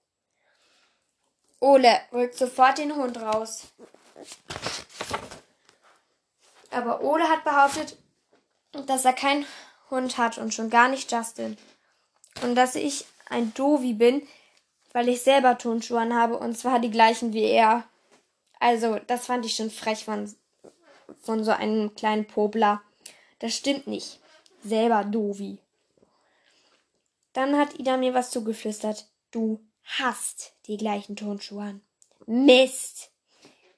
Ole 1.59 2.01
rückt 2.11 2.35
sofort 2.35 2.77
den 2.77 2.95
Hund 2.95 3.19
raus. 3.21 3.67
Aber 6.71 7.01
Ole 7.01 7.29
hat 7.29 7.43
behauptet, 7.43 7.97
dass 8.87 9.05
er 9.05 9.13
keinen 9.13 9.45
Hund 9.89 10.17
hat 10.17 10.37
und 10.37 10.53
schon 10.53 10.69
gar 10.69 10.89
nicht 10.89 11.11
Justin 11.11 11.57
und 12.41 12.55
dass 12.55 12.75
ich 12.75 13.05
ein 13.29 13.53
Dovi 13.53 13.93
bin, 13.93 14.27
weil 14.91 15.09
ich 15.09 15.21
selber 15.21 15.57
Turnschuhe 15.57 16.13
habe 16.13 16.37
und 16.37 16.57
zwar 16.57 16.79
die 16.79 16.91
gleichen 16.91 17.33
wie 17.33 17.45
er. 17.45 17.83
Also, 18.59 18.99
das 19.07 19.25
fand 19.25 19.45
ich 19.45 19.55
schon 19.55 19.69
frech 19.69 20.05
von, 20.05 20.33
von 21.21 21.43
so 21.43 21.51
einem 21.51 21.95
kleinen 21.95 22.25
Popler. 22.25 22.81
Das 23.39 23.55
stimmt 23.55 23.87
nicht. 23.87 24.19
Selber 24.63 25.03
Dovi. 25.03 25.59
Dann 27.33 27.57
hat 27.57 27.79
Ida 27.79 27.97
mir 27.97 28.13
was 28.13 28.31
zugeflüstert. 28.31 29.07
Du 29.31 29.59
hast 29.83 30.53
die 30.67 30.77
gleichen 30.77 31.15
Turnschuhe 31.15 31.63
an. 31.63 31.81
Mist! 32.25 33.11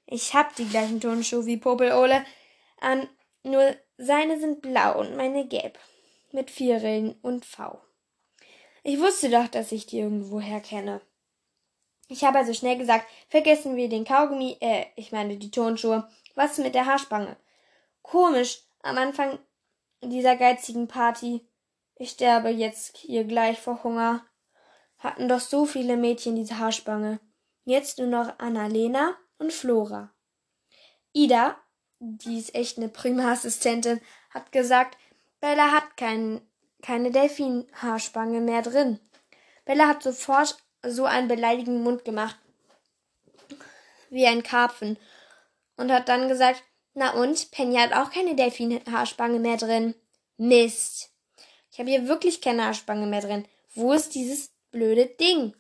Ich 0.06 0.34
hab 0.34 0.56
die 0.56 0.68
gleichen 0.68 1.02
Turnschuhe 1.02 1.46
wie 1.46 1.58
Popelole 1.58 2.24
an, 2.80 3.08
nur 3.44 3.76
seine 3.98 4.40
sind 4.40 4.62
blau 4.62 5.00
und 5.00 5.16
meine 5.16 5.48
gelb. 5.48 5.80
Mit 6.32 6.52
vier 6.52 6.84
Rillen 6.84 7.16
und 7.22 7.46
V. 7.46 7.82
Ich 8.84 9.00
wusste 9.00 9.30
doch, 9.30 9.48
dass 9.48 9.72
ich 9.72 9.88
die 9.88 10.00
irgendwoher 10.00 10.60
kenne. 10.60 11.02
Ich 12.08 12.24
habe 12.24 12.38
also 12.38 12.54
schnell 12.54 12.78
gesagt, 12.78 13.08
vergessen 13.30 13.76
wir 13.76 13.90
den 13.90 14.06
Kaugummi, 14.06 14.58
äh, 14.60 14.86
ich 14.96 15.12
meine 15.12 15.38
die 15.38 15.50
Turnschuhe. 15.50 16.08
Was 16.36 16.60
mit 16.60 16.76
der 16.76 16.86
Haarspange? 16.86 17.36
Komisch, 18.04 18.62
am 18.84 18.98
Anfang 18.98 19.40
dieser 20.10 20.36
geizigen 20.36 20.88
Party. 20.88 21.48
Ich 21.96 22.12
sterbe 22.12 22.50
jetzt 22.50 22.98
hier 22.98 23.24
gleich 23.24 23.60
vor 23.60 23.84
Hunger. 23.84 24.26
Hatten 24.98 25.28
doch 25.28 25.40
so 25.40 25.66
viele 25.66 25.98
Mädchen 25.98 26.36
diese 26.36 26.60
Haarspange. 26.60 27.20
Jetzt 27.64 28.00
nur 28.00 28.08
noch 28.08 28.40
Annalena 28.40 29.16
und 29.38 29.54
Flora. 29.54 30.12
Ida, 31.14 31.56
die 32.00 32.38
ist 32.38 32.54
echt 32.56 32.78
eine 32.78 32.90
prima 32.90 33.32
Assistentin, 33.32 34.02
hat 34.30 34.52
gesagt, 34.52 34.98
Bella 35.40 35.72
hat 35.72 35.96
kein, 35.98 36.42
keine 36.82 37.12
Delfin-Haarspange 37.12 38.42
mehr 38.42 38.62
drin. 38.62 39.00
Bella 39.64 39.88
hat 39.88 40.04
sofort 40.04 40.58
so 40.84 41.06
einen 41.06 41.28
beleidigenden 41.28 41.84
Mund 41.84 42.06
gemacht, 42.06 42.38
wie 44.10 44.28
ein 44.28 44.44
Karpfen, 44.44 44.98
und 45.78 45.92
hat 45.92 46.10
dann 46.10 46.28
gesagt, 46.28 46.64
na 46.96 47.12
und, 47.12 47.52
Penny 47.52 47.76
hat 47.76 47.94
auch 47.94 48.10
keine 48.10 48.36
Delfin-Haarspange 48.36 49.40
mehr 49.40 49.58
drin. 49.58 49.96
Mist. 50.38 51.12
Ich 51.72 51.80
habe 51.80 51.90
hier 51.90 52.08
wirklich 52.08 52.40
keine 52.40 52.64
Haarspange 52.64 53.06
mehr 53.06 53.20
drin. 53.20 53.46
Wo 53.74 53.92
ist 53.92 54.16
dieses 54.16 54.52
blöde 54.72 55.06
Ding? 55.06 55.54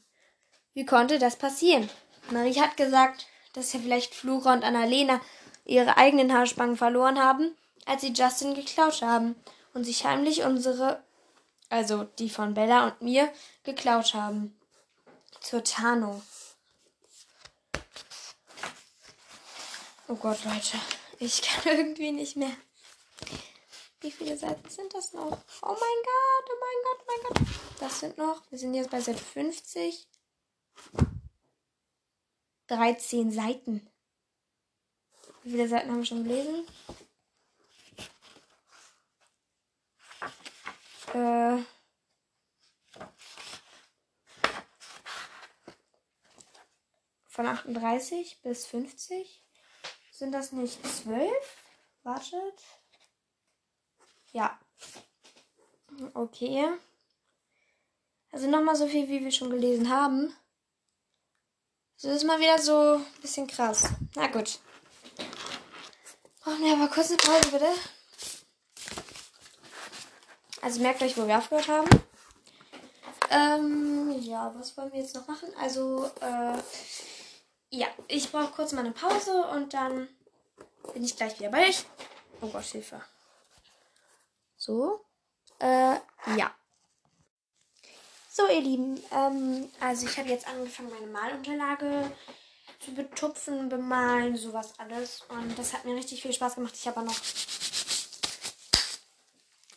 Wie 0.74 0.86
konnte 0.86 1.20
das 1.20 1.36
passieren? 1.36 1.90
Marie 2.32 2.60
hat 2.60 2.78
gesagt, 2.78 3.28
dass 3.52 3.74
ja 3.74 3.82
vielleicht 3.82 4.16
Flora 4.16 4.54
und 4.54 4.64
Annalena 4.64 5.20
ihre 5.66 5.98
eigenen 5.98 6.34
Haarspangen 6.34 6.78
verloren 6.78 7.20
haben, 7.20 7.56
als 7.86 8.02
sie 8.02 8.14
Justin 8.14 8.56
geklaut 8.56 9.02
haben 9.02 9.36
und 9.74 9.84
sich 9.84 10.06
heimlich 10.06 10.44
unsere, 10.44 11.04
also 11.70 12.06
die 12.18 12.30
von 12.30 12.54
Bella 12.54 12.86
und 12.88 13.02
mir, 13.02 13.30
geklaut 13.64 14.14
haben. 14.14 14.58
Zur 15.42 15.66
Tarnung. 15.66 16.22
Oh 20.08 20.16
Gott, 20.16 20.38
Leute. 20.46 20.78
Ich 21.20 21.42
kann 21.42 21.64
irgendwie 21.78 22.12
nicht 22.12 22.36
mehr. 22.36 22.56
Wie 24.02 24.12
viele 24.12 24.38
Seiten 24.38 24.70
sind 24.70 24.94
das 24.94 25.14
noch? 25.14 25.38
Oh 25.62 25.68
mein 25.68 25.78
Gott, 25.78 26.50
oh 26.50 26.58
mein 26.60 26.84
Gott, 26.84 27.00
oh 27.00 27.06
mein 27.08 27.24
Gott. 27.24 27.56
Das 27.80 28.00
sind 28.00 28.18
noch, 28.18 28.42
wir 28.52 28.60
sind 28.60 28.74
jetzt 28.74 28.92
bei 28.92 29.02
Seite 29.02 29.24
50. 29.24 30.08
13 32.68 33.32
Seiten. 33.32 33.90
Wie 35.44 35.52
viele 35.52 35.68
Seiten 35.68 35.90
haben 35.90 36.00
wir 36.00 36.06
schon 36.06 36.24
gelesen? 36.24 36.68
Äh. 41.14 41.64
Von 47.28 47.48
38 47.48 48.42
bis 48.42 48.66
50. 48.66 49.45
Sind 50.18 50.32
das 50.32 50.54
nicht 50.54 50.80
12? 50.82 51.30
Wartet. 52.04 52.64
Ja. 54.32 54.58
Okay. 56.14 56.66
Also 58.32 58.48
nochmal 58.50 58.78
so 58.78 58.88
viel, 58.88 59.10
wie 59.10 59.22
wir 59.22 59.32
schon 59.32 59.50
gelesen 59.50 59.90
haben. 59.90 60.34
Das 62.02 62.16
ist 62.16 62.24
mal 62.24 62.40
wieder 62.40 62.58
so 62.60 62.96
ein 62.96 63.22
bisschen 63.22 63.46
krass. 63.48 63.90
Na 64.16 64.28
gut. 64.28 64.60
Brauchen 66.40 66.64
wir 66.64 66.74
aber 66.74 66.88
kurz 66.88 67.10
eine 67.10 67.18
Pause, 67.18 67.52
bitte. 67.52 67.74
Also 70.62 70.82
merkt 70.82 71.02
euch, 71.02 71.18
wo 71.18 71.28
wir 71.28 71.38
aufgehört 71.38 71.68
haben. 71.68 71.90
Ähm, 73.32 74.16
ja, 74.22 74.54
was 74.58 74.78
wollen 74.78 74.94
wir 74.94 75.02
jetzt 75.02 75.16
noch 75.16 75.28
machen? 75.28 75.50
Also, 75.60 76.10
äh, 76.22 76.58
ja, 77.76 77.88
ich 78.08 78.32
brauche 78.32 78.54
kurz 78.54 78.72
mal 78.72 78.82
eine 78.82 78.92
Pause 78.92 79.46
und 79.48 79.74
dann 79.74 80.08
bin 80.94 81.04
ich 81.04 81.16
gleich 81.16 81.38
wieder 81.40 81.50
bei 81.50 81.68
euch. 81.68 81.86
Oh 82.42 82.48
Gott, 82.48 82.64
Hilfe. 82.64 83.02
So. 84.56 85.06
Äh, 85.60 85.96
ja. 86.38 86.56
So, 88.30 88.48
ihr 88.48 88.62
Lieben, 88.62 89.02
ähm, 89.12 89.70
also 89.80 90.08
ich 90.08 90.18
habe 90.18 90.30
jetzt 90.30 90.48
angefangen, 90.48 90.90
meine 90.90 91.08
Malunterlage 91.08 92.12
zu 92.80 92.94
betupfen, 92.94 93.70
bemalen, 93.70 94.36
sowas 94.36 94.74
alles. 94.78 95.24
Und 95.30 95.58
das 95.58 95.74
hat 95.74 95.86
mir 95.86 95.96
richtig 95.96 96.22
viel 96.22 96.34
Spaß 96.34 96.56
gemacht. 96.56 96.76
Ich 96.76 96.88
habe 96.88 97.04
noch 97.04 97.16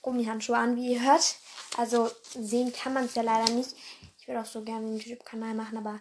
Gummihandschuhe 0.02 0.56
an, 0.56 0.76
wie 0.76 0.94
ihr 0.94 1.02
hört. 1.02 1.36
Also 1.76 2.10
sehen 2.34 2.72
kann 2.72 2.92
man 2.92 3.04
es 3.04 3.14
ja 3.14 3.22
leider 3.22 3.52
nicht. 3.52 3.74
Ich 4.18 4.26
würde 4.26 4.40
auch 4.40 4.46
so 4.46 4.62
gerne 4.62 4.86
einen 4.86 4.98
YouTube-Kanal 4.98 5.54
machen, 5.54 5.78
aber 5.78 6.00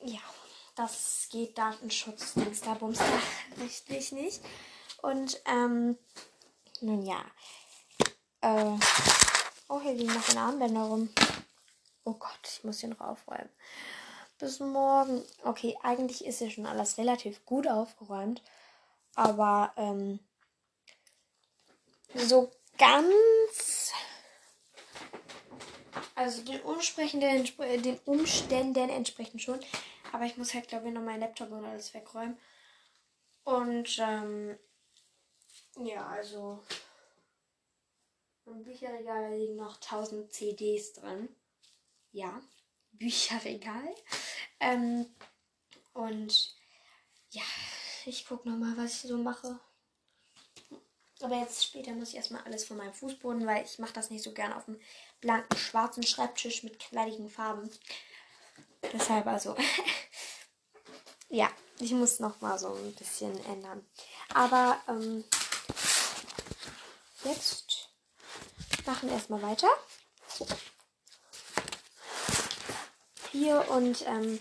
ja, 0.00 0.20
das 0.78 1.28
geht 1.30 1.58
Datenschutz, 1.58 2.34
Dings 2.34 2.60
da, 2.60 2.74
Bums 2.74 2.98
da, 2.98 3.04
richtig 3.62 4.12
nicht. 4.12 4.40
Und 5.02 5.40
ähm, 5.46 5.98
nun 6.80 7.04
ja, 7.04 7.24
äh, 8.40 8.78
oh, 9.68 9.80
hier 9.80 9.94
liegen 9.94 10.14
noch 10.14 10.28
eine 10.28 10.40
Armbänder 10.40 10.82
rum. 10.82 11.10
Oh 12.04 12.14
Gott, 12.14 12.40
ich 12.44 12.64
muss 12.64 12.80
hier 12.80 12.90
noch 12.90 13.00
aufräumen. 13.00 13.50
Bis 14.38 14.60
morgen. 14.60 15.22
Okay, 15.42 15.76
eigentlich 15.82 16.24
ist 16.24 16.40
ja 16.40 16.48
schon 16.48 16.66
alles 16.66 16.96
relativ 16.96 17.44
gut 17.44 17.66
aufgeräumt. 17.66 18.40
Aber 19.16 19.72
ähm, 19.76 20.20
so 22.14 22.52
ganz. 22.78 23.92
Also 26.14 26.42
den, 26.42 26.62
den 27.82 27.98
Umständen 28.04 28.88
entsprechend 28.90 29.42
schon. 29.42 29.60
Aber 30.12 30.24
ich 30.24 30.36
muss 30.36 30.54
halt, 30.54 30.68
glaube 30.68 30.88
ich, 30.88 30.94
noch 30.94 31.02
meinen 31.02 31.20
Laptop 31.20 31.50
und 31.50 31.64
alles 31.64 31.92
wegräumen. 31.94 32.38
Und 33.44 33.98
ähm, 33.98 34.58
ja, 35.78 36.06
also 36.06 36.62
im 38.46 38.62
Bücherregal 38.62 39.36
liegen 39.36 39.56
noch 39.56 39.76
1000 39.76 40.32
CDs 40.32 40.94
drin. 40.94 41.28
Ja, 42.12 42.40
Bücherregal. 42.92 43.94
Ähm, 44.60 45.06
und 45.92 46.54
ja, 47.30 47.42
ich 48.06 48.26
gucke 48.26 48.48
nochmal, 48.48 48.76
was 48.76 49.04
ich 49.04 49.10
so 49.10 49.18
mache. 49.18 49.60
Aber 51.20 51.36
jetzt 51.36 51.64
später 51.64 51.92
muss 51.92 52.10
ich 52.10 52.16
erstmal 52.16 52.42
alles 52.44 52.64
von 52.64 52.76
meinem 52.76 52.92
Fußboden, 52.92 53.46
weil 53.46 53.64
ich 53.64 53.78
mache 53.78 53.92
das 53.92 54.10
nicht 54.10 54.22
so 54.22 54.32
gern 54.32 54.52
auf 54.52 54.66
dem 54.66 54.80
blanken, 55.20 55.58
schwarzen 55.58 56.04
Schreibtisch 56.04 56.62
mit 56.62 56.78
knalligen 56.78 57.28
Farben. 57.28 57.70
Deshalb 58.82 59.26
also. 59.26 59.56
ja, 61.28 61.50
ich 61.78 61.92
muss 61.92 62.20
nochmal 62.20 62.58
so 62.58 62.74
ein 62.74 62.94
bisschen 62.94 63.44
ändern. 63.46 63.86
Aber 64.34 64.80
ähm, 64.88 65.24
jetzt 67.24 67.88
machen 68.86 69.08
wir 69.08 69.16
erstmal 69.16 69.42
weiter. 69.42 69.68
Hier 73.32 73.68
und 73.70 74.06
ähm, 74.06 74.40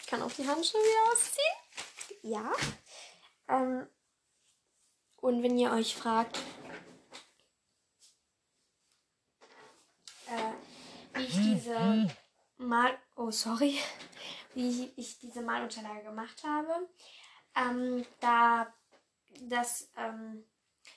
ich 0.00 0.06
kann 0.06 0.22
auch 0.22 0.32
die 0.32 0.46
Handschuhe 0.46 0.80
wieder 0.80 1.12
ausziehen. 1.12 1.64
Ja. 2.22 2.52
Ähm, 3.48 3.86
und 5.16 5.42
wenn 5.42 5.58
ihr 5.58 5.70
euch 5.72 5.94
fragt, 5.96 6.38
äh, 10.26 11.18
wie 11.18 11.24
ich 11.24 11.34
diese 11.34 12.14
Mal, 12.56 12.98
oh 13.16 13.30
sorry, 13.30 13.78
wie 14.54 14.92
ich 14.96 15.18
diese 15.18 15.42
Malunterlage 15.42 16.04
gemacht 16.04 16.42
habe, 16.44 16.88
ähm, 17.56 18.04
da 18.20 18.72
das 19.40 19.90
ähm, 19.96 20.44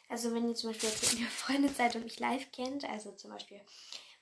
also 0.09 0.33
wenn 0.33 0.47
ihr 0.47 0.55
zum 0.55 0.71
Beispiel 0.71 0.89
jetzt 0.89 1.13
mit 1.13 1.21
mir 1.21 1.27
Freunde 1.29 1.69
seid 1.69 1.95
und 1.95 2.03
mich 2.03 2.19
live 2.19 2.51
kennt, 2.51 2.85
also 2.85 3.11
zum 3.13 3.31
Beispiel 3.31 3.61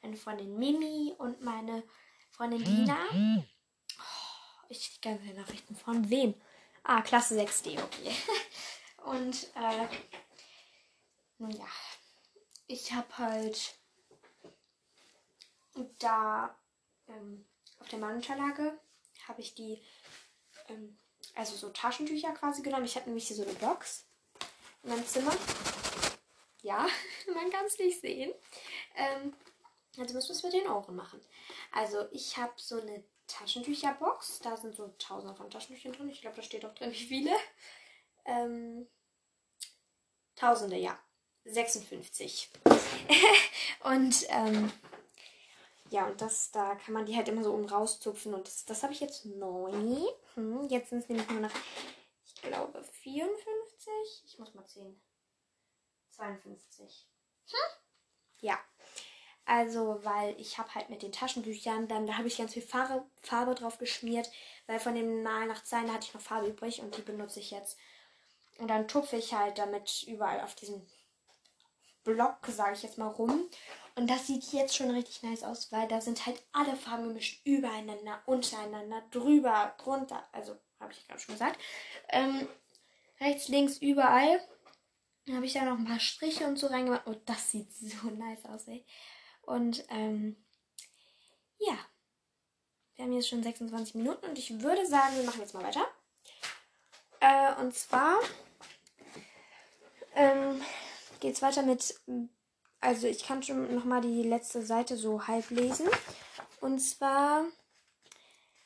meine 0.01 0.17
Freundin 0.17 0.57
Mimi 0.57 1.13
und 1.17 1.41
meine 1.41 1.83
Freundin 2.31 2.63
Lina. 2.63 2.97
Oh, 3.11 4.65
ich 4.69 4.95
die 4.95 5.01
ganze 5.01 5.25
Nachrichten 5.33 5.75
von 5.75 6.09
wem? 6.09 6.35
Ah, 6.83 7.01
Klasse 7.01 7.39
6D, 7.39 7.81
okay. 7.81 8.11
Und 9.05 9.47
äh, 9.55 9.87
nun 11.37 11.51
ja, 11.51 11.67
ich 12.67 12.91
habe 12.93 13.17
halt 13.17 13.75
da 15.99 16.55
ähm, 17.07 17.45
auf 17.79 17.89
der 17.89 17.99
Mannunterlage 17.99 18.79
habe 19.27 19.41
ich 19.41 19.55
die, 19.55 19.81
ähm, 20.69 20.97
also 21.35 21.55
so 21.55 21.69
Taschentücher 21.69 22.31
quasi 22.33 22.61
genommen. 22.61 22.85
Ich 22.85 22.95
habe 22.95 23.07
nämlich 23.07 23.27
hier 23.27 23.37
so 23.37 23.43
eine 23.43 23.53
Box 23.53 24.05
in 24.83 24.89
meinem 24.89 25.05
Zimmer. 25.05 25.33
Ja, 26.61 26.87
man 27.33 27.49
kann 27.51 27.65
es 27.65 27.77
nicht 27.77 28.01
sehen. 28.01 28.33
Ähm, 28.95 29.33
also 29.97 30.13
müssen 30.13 30.29
wir 30.29 30.35
es 30.35 30.43
mit 30.43 30.53
den 30.53 30.67
Ohren 30.67 30.95
machen. 30.95 31.21
Also 31.71 32.07
ich 32.11 32.37
habe 32.37 32.53
so 32.57 32.81
eine 32.81 33.03
Taschentücherbox. 33.27 34.39
Da 34.39 34.57
sind 34.57 34.75
so 34.75 34.93
tausende 34.99 35.35
von 35.35 35.49
Taschentüchern 35.49 35.93
drin. 35.93 36.09
Ich 36.09 36.21
glaube, 36.21 36.35
da 36.35 36.41
steht 36.41 36.65
auch 36.65 36.75
drin, 36.75 36.91
wie 36.91 37.05
viele. 37.05 37.31
Ähm, 38.25 38.87
tausende, 40.35 40.77
ja. 40.77 40.99
56. 41.45 42.49
und 43.83 44.25
ähm, 44.29 44.71
ja, 45.89 46.07
und 46.07 46.19
das, 46.21 46.51
da 46.51 46.75
kann 46.75 46.93
man 46.93 47.05
die 47.05 47.15
halt 47.15 47.27
immer 47.27 47.43
so 47.43 47.53
um 47.53 47.65
rauszupfen. 47.65 48.33
Und 48.33 48.47
das, 48.47 48.65
das 48.65 48.83
habe 48.83 48.93
ich 48.93 48.99
jetzt 48.99 49.25
neu. 49.25 49.71
Hm, 50.33 50.67
jetzt 50.69 50.89
sind 50.89 50.99
es 50.99 51.09
nämlich 51.09 51.29
nur 51.29 51.41
noch, 51.41 51.51
ich 52.25 52.41
glaube, 52.41 52.83
54. 52.83 54.23
Ich 54.25 54.39
muss 54.39 54.53
mal 54.53 54.65
zählen. 54.65 54.99
52. 56.11 57.07
Hm? 57.49 57.57
Ja. 58.39 58.59
Also, 59.47 59.99
weil 60.03 60.39
ich 60.39 60.57
habe 60.57 60.73
halt 60.73 60.89
mit 60.89 61.03
den 61.03 61.11
Taschentüchern, 61.11 61.87
dann 61.87 62.07
da 62.07 62.17
habe 62.17 62.27
ich 62.27 62.37
ganz 62.37 62.53
viel 62.53 62.63
Farbe, 62.63 63.05
Farbe 63.21 63.53
drauf 63.53 63.77
geschmiert, 63.77 64.31
weil 64.65 64.79
von 64.79 64.95
dem 64.95 65.21
Mal 65.21 65.45
nach 65.45 65.63
hatte 65.71 66.07
ich 66.07 66.13
noch 66.15 66.21
Farbe 66.21 66.47
übrig 66.47 66.81
und 66.81 66.97
die 66.97 67.03
benutze 67.03 67.39
ich 67.39 67.51
jetzt. 67.51 67.77
Und 68.57 68.69
dann 68.69 68.87
tupfe 68.87 69.17
ich 69.17 69.33
halt 69.33 69.59
damit 69.59 70.03
überall 70.07 70.41
auf 70.41 70.55
diesem 70.55 70.81
Block, 72.03 72.37
sage 72.47 72.73
ich 72.73 72.81
jetzt 72.81 72.97
mal, 72.97 73.07
rum. 73.07 73.47
Und 73.95 74.09
das 74.09 74.27
sieht 74.27 74.51
jetzt 74.51 74.75
schon 74.75 74.91
richtig 74.91 75.23
nice 75.23 75.43
aus, 75.43 75.71
weil 75.71 75.87
da 75.87 76.01
sind 76.01 76.25
halt 76.25 76.43
alle 76.51 76.75
Farben 76.75 77.07
gemischt, 77.07 77.45
übereinander, 77.45 78.21
untereinander, 78.25 79.01
drüber, 79.11 79.73
drunter. 79.77 80.27
Also, 80.33 80.57
habe 80.79 80.91
ich 80.91 81.07
gerade 81.07 81.19
schon 81.19 81.35
gesagt. 81.35 81.59
Ähm, 82.09 82.47
rechts, 83.21 83.47
links, 83.47 83.77
überall. 83.77 84.41
Dann 85.25 85.37
habe 85.37 85.45
ich 85.45 85.53
da 85.53 85.63
noch 85.63 85.77
ein 85.77 85.85
paar 85.85 85.99
Striche 85.99 86.45
und 86.45 86.57
so 86.57 86.67
reingemacht. 86.67 87.07
Oh, 87.07 87.15
das 87.25 87.51
sieht 87.51 87.73
so 87.73 88.09
nice 88.09 88.45
aus, 88.45 88.67
ey. 88.67 88.85
Und 89.43 89.85
ähm, 89.89 90.35
ja, 91.59 91.77
wir 92.95 93.05
haben 93.05 93.13
jetzt 93.13 93.29
schon 93.29 93.43
26 93.43 93.95
Minuten 93.95 94.25
und 94.25 94.37
ich 94.37 94.61
würde 94.61 94.85
sagen, 94.85 95.15
wir 95.15 95.23
machen 95.23 95.41
jetzt 95.41 95.53
mal 95.53 95.63
weiter. 95.63 95.85
Äh, 97.19 97.61
und 97.61 97.73
zwar 97.73 98.19
ähm, 100.15 100.61
geht 101.19 101.35
es 101.35 101.41
weiter 101.41 101.63
mit, 101.63 101.99
also 102.85 103.07
ich 103.07 103.25
kann 103.25 103.41
schon 103.41 103.73
nochmal 103.73 104.01
die 104.01 104.23
letzte 104.23 104.61
Seite 104.61 104.95
so 104.95 105.27
halb 105.27 105.49
lesen. 105.49 105.87
Und 106.61 106.79
zwar, 106.79 107.45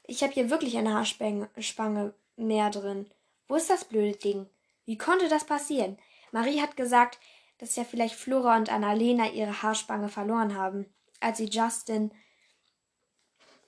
ich 0.03 0.23
habe 0.23 0.33
hier 0.33 0.49
wirklich 0.49 0.77
eine 0.77 0.93
Haarspange 0.93 2.13
mehr 2.35 2.69
drin. 2.69 3.09
Wo 3.47 3.55
ist 3.55 3.69
das 3.69 3.85
blöde 3.85 4.17
Ding? 4.17 4.47
Wie 4.85 4.97
konnte 4.97 5.29
das 5.29 5.45
passieren? 5.45 5.97
Marie 6.31 6.61
hat 6.61 6.77
gesagt, 6.77 7.19
dass 7.57 7.75
ja 7.75 7.83
vielleicht 7.83 8.15
Flora 8.15 8.57
und 8.57 8.71
Annalena 8.71 9.29
ihre 9.29 9.61
Haarspange 9.61 10.09
verloren 10.09 10.55
haben, 10.55 10.85
als 11.19 11.37
sie 11.37 11.49
Justin 11.49 12.11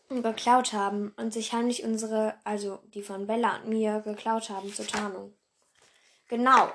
geklaut 0.09 0.73
haben 0.73 1.13
und 1.17 1.31
sich 1.31 1.53
heimlich 1.53 1.83
unsere, 1.83 2.35
also 2.43 2.79
die 2.93 3.01
von 3.01 3.27
Bella 3.27 3.57
und 3.57 3.69
mir 3.69 4.01
geklaut 4.01 4.49
haben 4.49 4.73
zur 4.73 4.87
Tarnung. 4.87 5.33
Genau. 6.27 6.71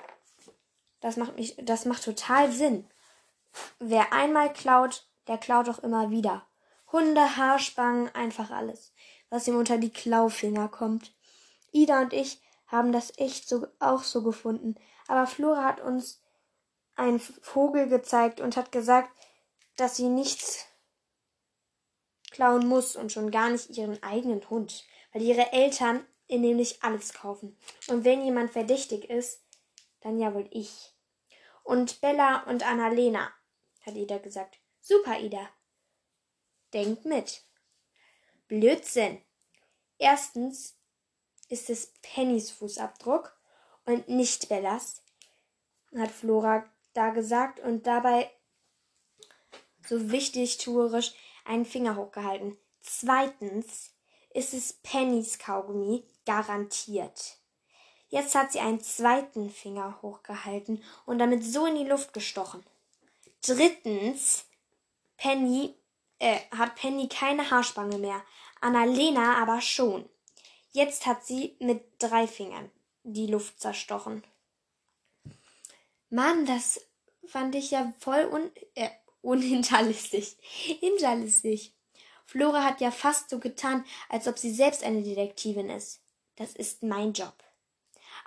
Das 1.01 1.17
macht 1.17 1.37
mich, 1.37 1.55
das 1.62 1.85
macht 1.85 2.03
total 2.03 2.51
Sinn. 2.51 2.89
Wer 3.79 4.12
einmal 4.12 4.53
klaut, 4.53 5.07
der 5.29 5.38
klaut 5.38 5.69
auch 5.69 5.79
immer 5.81 6.11
wieder. 6.11 6.47
Hunde, 6.92 7.37
Haarspangen, 7.37 8.14
einfach 8.14 8.51
alles, 8.51 8.92
was 9.29 9.47
ihm 9.49 9.57
unter 9.57 9.79
die 9.79 9.92
Klaufinger 9.92 10.69
kommt. 10.69 11.14
Ida 11.73 12.01
und 12.01 12.12
ich 12.12 12.40
haben 12.66 12.92
das 12.92 13.12
echt 13.19 13.49
so, 13.49 13.66
auch 13.79 14.03
so 14.03 14.23
gefunden, 14.23 14.77
aber 15.09 15.27
Flora 15.27 15.64
hat 15.64 15.81
uns 15.81 16.23
einen 16.97 17.21
Vogel 17.21 17.88
gezeigt 17.88 18.40
und 18.40 18.57
hat 18.57 18.73
gesagt, 18.73 19.11
dass 19.77 19.97
sie 19.97 20.09
nichts 20.09 20.66
klauen 22.31 22.66
muss 22.66 22.97
und 22.97 23.12
schon 23.12 23.31
gar 23.31 23.51
nicht 23.51 23.71
ihren 23.77 24.03
eigenen 24.03 24.49
Hund, 24.51 24.85
weil 25.12 25.23
ihre 25.23 25.53
Eltern 25.53 26.05
ihr 26.29 26.38
nämlich 26.38 26.83
alles 26.83 27.12
kaufen. 27.12 27.57
Und 27.88 28.05
wenn 28.05 28.25
jemand 28.25 28.51
verdächtig 28.51 29.09
ist, 29.09 29.42
dann 30.01 30.19
ja 30.19 30.35
wohl 30.35 30.49
ich. 30.51 30.92
Und 31.62 32.01
Bella 32.01 32.42
und 32.45 32.66
Annalena, 32.66 33.31
hat 33.87 33.94
Ida 33.94 34.18
gesagt. 34.18 34.59
Super, 34.81 35.18
Ida. 35.18 35.49
Denkt 36.75 37.05
mit. 37.05 37.42
Blödsinn. 38.49 39.22
Erstens 39.99 40.77
ist 41.49 41.70
es 41.70 41.92
Pennys 42.03 42.51
Fußabdruck 42.51 43.37
und 43.85 44.09
nicht 44.09 44.49
Bellas, 44.49 45.03
hat 45.96 46.11
Flora 46.11 46.64
da 46.92 47.11
gesagt 47.11 47.61
und 47.61 47.87
dabei 47.87 48.31
so 49.87 50.11
wichtig 50.11 50.59
tuerisch 50.59 51.14
einen 51.44 51.64
Finger 51.64 51.96
hochgehalten. 51.96 52.59
Zweitens 52.81 53.92
ist 54.35 54.53
es 54.53 54.75
Pennys 54.75 55.38
Kaugummi 55.38 56.05
garantiert. 56.27 57.38
Jetzt 58.09 58.35
hat 58.35 58.53
sie 58.53 58.61
einen 58.61 58.81
zweiten 58.81 59.51
Finger 59.51 60.01
hochgehalten 60.03 60.83
und 61.07 61.18
damit 61.18 61.44
so 61.44 61.66
in 61.66 61.77
die 61.77 61.85
Luft 61.85 62.12
gestochen. 62.12 62.64
Drittens, 63.47 64.45
Penny 65.17 65.75
äh, 66.19 66.41
hat 66.51 66.75
Penny 66.77 67.09
keine 67.09 67.51
Haarspange 67.51 67.99
mehr, 67.99 68.23
Annalena 68.61 69.41
aber 69.41 69.61
schon. 69.61 70.09
Jetzt 70.73 71.07
hat 71.07 71.25
sie 71.25 71.57
mit 71.61 71.85
drei 71.99 72.27
Fingern 72.27 72.71
die 73.03 73.27
Luft 73.27 73.61
zerstochen. 73.61 74.25
Mann, 76.11 76.45
das 76.47 76.81
fand 77.27 77.55
ich 77.55 77.71
ja 77.71 77.93
voll 77.99 78.27
un 78.27 78.51
äh, 78.75 78.91
unhinterlistig. 79.23 80.37
Hinterlistig. 80.41 81.75
Flora 82.25 82.65
hat 82.65 82.81
ja 82.81 82.91
fast 82.91 83.31
so 83.31 83.39
getan, 83.39 83.85
als 84.09 84.27
ob 84.27 84.39
sie 84.39 84.53
selbst 84.53 84.83
eine 84.83 85.03
Detektivin 85.03 85.71
ist. 85.71 86.03
Das 86.37 86.55
ist 86.55 86.83
mein 86.83 87.13
Job. 87.13 87.35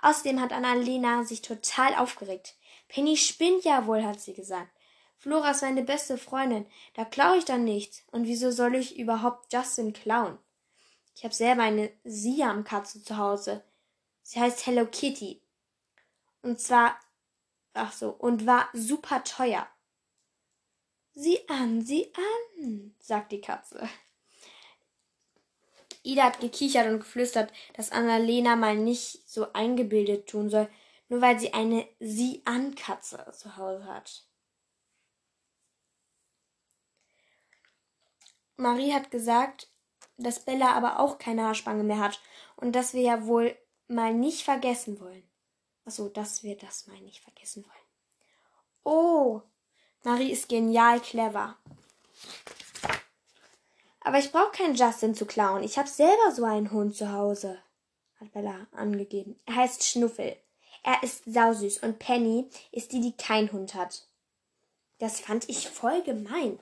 Außerdem 0.00 0.40
hat 0.40 0.52
Annalena 0.52 1.24
sich 1.24 1.42
total 1.42 1.94
aufgeregt. 1.94 2.56
Penny 2.88 3.16
spinnt 3.16 3.64
ja 3.64 3.86
wohl, 3.86 4.02
hat 4.02 4.20
sie 4.20 4.32
gesagt. 4.32 4.70
Flora 5.20 5.52
ist 5.52 5.62
meine 5.62 5.84
beste 5.84 6.18
Freundin. 6.18 6.66
Da 6.94 7.04
klaue 7.04 7.38
ich 7.38 7.44
dann 7.44 7.62
nichts. 7.62 8.02
Und 8.10 8.26
wieso 8.26 8.50
soll 8.50 8.74
ich 8.74 8.98
überhaupt 8.98 9.52
Justin 9.52 9.92
klauen? 9.92 10.36
Ich 11.14 11.22
habe 11.22 11.34
selber 11.34 11.62
eine 11.62 11.92
Siam-Katze 12.02 13.04
zu 13.04 13.16
Hause. 13.16 13.62
Sie 14.22 14.40
heißt 14.40 14.66
Hello 14.66 14.86
Kitty. 14.86 15.40
Und 16.42 16.58
zwar 16.58 16.98
Ach 17.72 17.92
so, 17.92 18.10
und 18.10 18.46
war 18.46 18.68
super 18.72 19.22
teuer. 19.24 19.66
Sieh 21.12 21.38
an, 21.48 21.82
sieh 21.82 22.12
an, 22.14 22.94
sagt 22.98 23.32
die 23.32 23.40
Katze. 23.40 23.88
Ida 26.02 26.24
hat 26.24 26.40
gekichert 26.40 26.86
und 26.86 27.00
geflüstert, 27.00 27.52
dass 27.74 27.92
Annalena 27.92 28.56
mal 28.56 28.76
nicht 28.76 29.28
so 29.28 29.52
eingebildet 29.52 30.28
tun 30.28 30.48
soll, 30.48 30.68
nur 31.08 31.20
weil 31.20 31.38
sie 31.38 31.52
eine 31.52 31.86
Sieh-an-Katze 32.00 33.26
zu 33.32 33.56
Hause 33.56 33.84
hat. 33.84 34.24
Marie 38.60 38.92
hat 38.92 39.10
gesagt, 39.10 39.68
dass 40.16 40.44
Bella 40.44 40.72
aber 40.72 41.00
auch 41.00 41.18
keine 41.18 41.44
Haarspange 41.44 41.82
mehr 41.82 41.98
hat 41.98 42.20
und 42.56 42.72
dass 42.72 42.94
wir 42.94 43.02
ja 43.02 43.26
wohl 43.26 43.56
mal 43.88 44.14
nicht 44.14 44.42
vergessen 44.42 45.00
wollen. 45.00 45.28
Achso, 45.84 46.08
dass 46.08 46.42
wir 46.42 46.56
das 46.56 46.86
mal 46.86 47.00
nicht 47.00 47.20
vergessen 47.20 47.64
wollen. 47.64 47.74
Oh, 48.84 49.42
Marie 50.04 50.30
ist 50.30 50.48
genial 50.48 51.00
clever. 51.00 51.56
Aber 54.00 54.18
ich 54.18 54.32
brauche 54.32 54.52
keinen 54.52 54.74
Justin 54.74 55.14
zu 55.14 55.26
klauen. 55.26 55.62
Ich 55.62 55.78
habe 55.78 55.88
selber 55.88 56.32
so 56.32 56.44
einen 56.44 56.70
Hund 56.70 56.96
zu 56.96 57.12
Hause, 57.12 57.58
hat 58.18 58.32
Bella 58.32 58.66
angegeben. 58.72 59.38
Er 59.46 59.56
heißt 59.56 59.84
Schnuffel. 59.84 60.36
Er 60.82 61.02
ist 61.02 61.24
sausüß 61.26 61.78
und 61.82 61.98
Penny 61.98 62.48
ist 62.72 62.92
die, 62.92 63.00
die 63.00 63.16
keinen 63.16 63.52
Hund 63.52 63.74
hat. 63.74 64.06
Das 64.98 65.20
fand 65.20 65.48
ich 65.48 65.68
voll 65.68 66.02
gemein. 66.02 66.58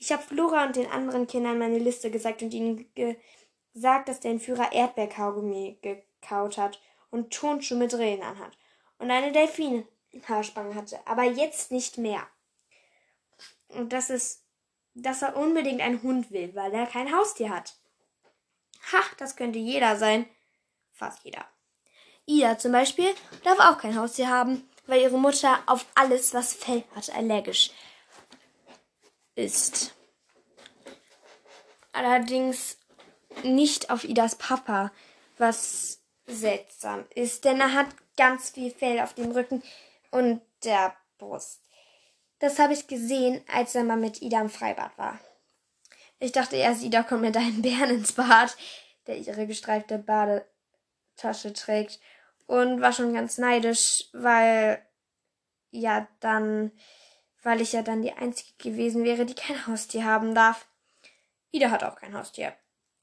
Ich 0.00 0.10
habe 0.12 0.22
Flora 0.22 0.64
und 0.64 0.76
den 0.76 0.90
anderen 0.90 1.26
Kindern 1.26 1.58
meine 1.58 1.78
Liste 1.78 2.10
gesagt 2.10 2.40
und 2.40 2.54
ihnen 2.54 2.90
gesagt, 3.74 4.08
dass 4.08 4.20
der 4.20 4.30
Entführer 4.30 4.72
Erdbeerkaugummi 4.72 5.78
gekaut 5.82 6.56
hat 6.56 6.80
und 7.10 7.32
Turnschuhe 7.32 7.76
mit 7.76 7.92
Rillen 7.92 8.22
anhat 8.22 8.56
und 8.98 9.10
eine 9.10 9.30
Delfinhaarspange 9.30 10.74
hatte, 10.74 10.98
aber 11.06 11.24
jetzt 11.24 11.70
nicht 11.70 11.98
mehr. 11.98 12.26
Und 13.68 13.92
das 13.92 14.08
ist, 14.08 14.42
dass 14.94 15.20
er 15.20 15.36
unbedingt 15.36 15.82
einen 15.82 16.02
Hund 16.02 16.30
will, 16.30 16.54
weil 16.54 16.72
er 16.72 16.86
kein 16.86 17.14
Haustier 17.14 17.50
hat. 17.50 17.76
Ha, 18.92 19.02
das 19.18 19.36
könnte 19.36 19.58
jeder 19.58 19.96
sein. 19.96 20.26
Fast 20.92 21.24
jeder. 21.24 21.44
Ida 22.24 22.58
zum 22.58 22.72
Beispiel 22.72 23.14
darf 23.44 23.58
auch 23.60 23.78
kein 23.78 23.98
Haustier 23.98 24.30
haben, 24.30 24.66
weil 24.86 25.02
ihre 25.02 25.18
Mutter 25.18 25.58
auf 25.66 25.84
alles, 25.94 26.32
was 26.32 26.54
Fell 26.54 26.84
hat, 26.94 27.14
allergisch 27.14 27.70
ist. 29.40 29.94
Allerdings 31.92 32.78
nicht 33.42 33.90
auf 33.90 34.04
Idas 34.04 34.36
Papa, 34.36 34.92
was 35.38 36.00
seltsam 36.26 37.04
ist, 37.14 37.44
denn 37.44 37.60
er 37.60 37.74
hat 37.74 37.88
ganz 38.16 38.50
viel 38.50 38.70
Fell 38.70 39.00
auf 39.00 39.14
dem 39.14 39.32
Rücken 39.32 39.62
und 40.10 40.40
der 40.64 40.94
Brust. 41.18 41.60
Das 42.38 42.58
habe 42.58 42.72
ich 42.72 42.86
gesehen, 42.86 43.42
als 43.52 43.74
er 43.74 43.84
mal 43.84 43.96
mit 43.96 44.22
Ida 44.22 44.40
im 44.40 44.50
Freibad 44.50 44.96
war. 44.96 45.18
Ich 46.18 46.32
dachte 46.32 46.56
erst, 46.56 46.82
Ida 46.82 47.02
kommt 47.02 47.22
mit 47.22 47.36
einem 47.36 47.62
Bären 47.62 47.90
ins 47.90 48.12
Bad, 48.12 48.56
der 49.06 49.18
ihre 49.18 49.46
gestreifte 49.46 49.98
Badetasche 49.98 51.52
trägt. 51.52 52.00
Und 52.46 52.80
war 52.80 52.92
schon 52.92 53.14
ganz 53.14 53.38
neidisch, 53.38 54.08
weil 54.12 54.84
ja 55.70 56.08
dann, 56.20 56.72
weil 57.42 57.60
ich 57.60 57.72
ja 57.72 57.82
dann 57.82 58.02
die 58.02 58.12
Einzige 58.12 58.52
gewesen 58.58 59.04
wäre, 59.04 59.24
die 59.26 59.34
kein 59.34 59.66
Haustier 59.66 60.04
haben 60.04 60.34
darf. 60.34 60.66
Ida 61.52 61.70
hat 61.70 61.84
auch 61.84 61.96
kein 61.96 62.16
Haustier, 62.16 62.54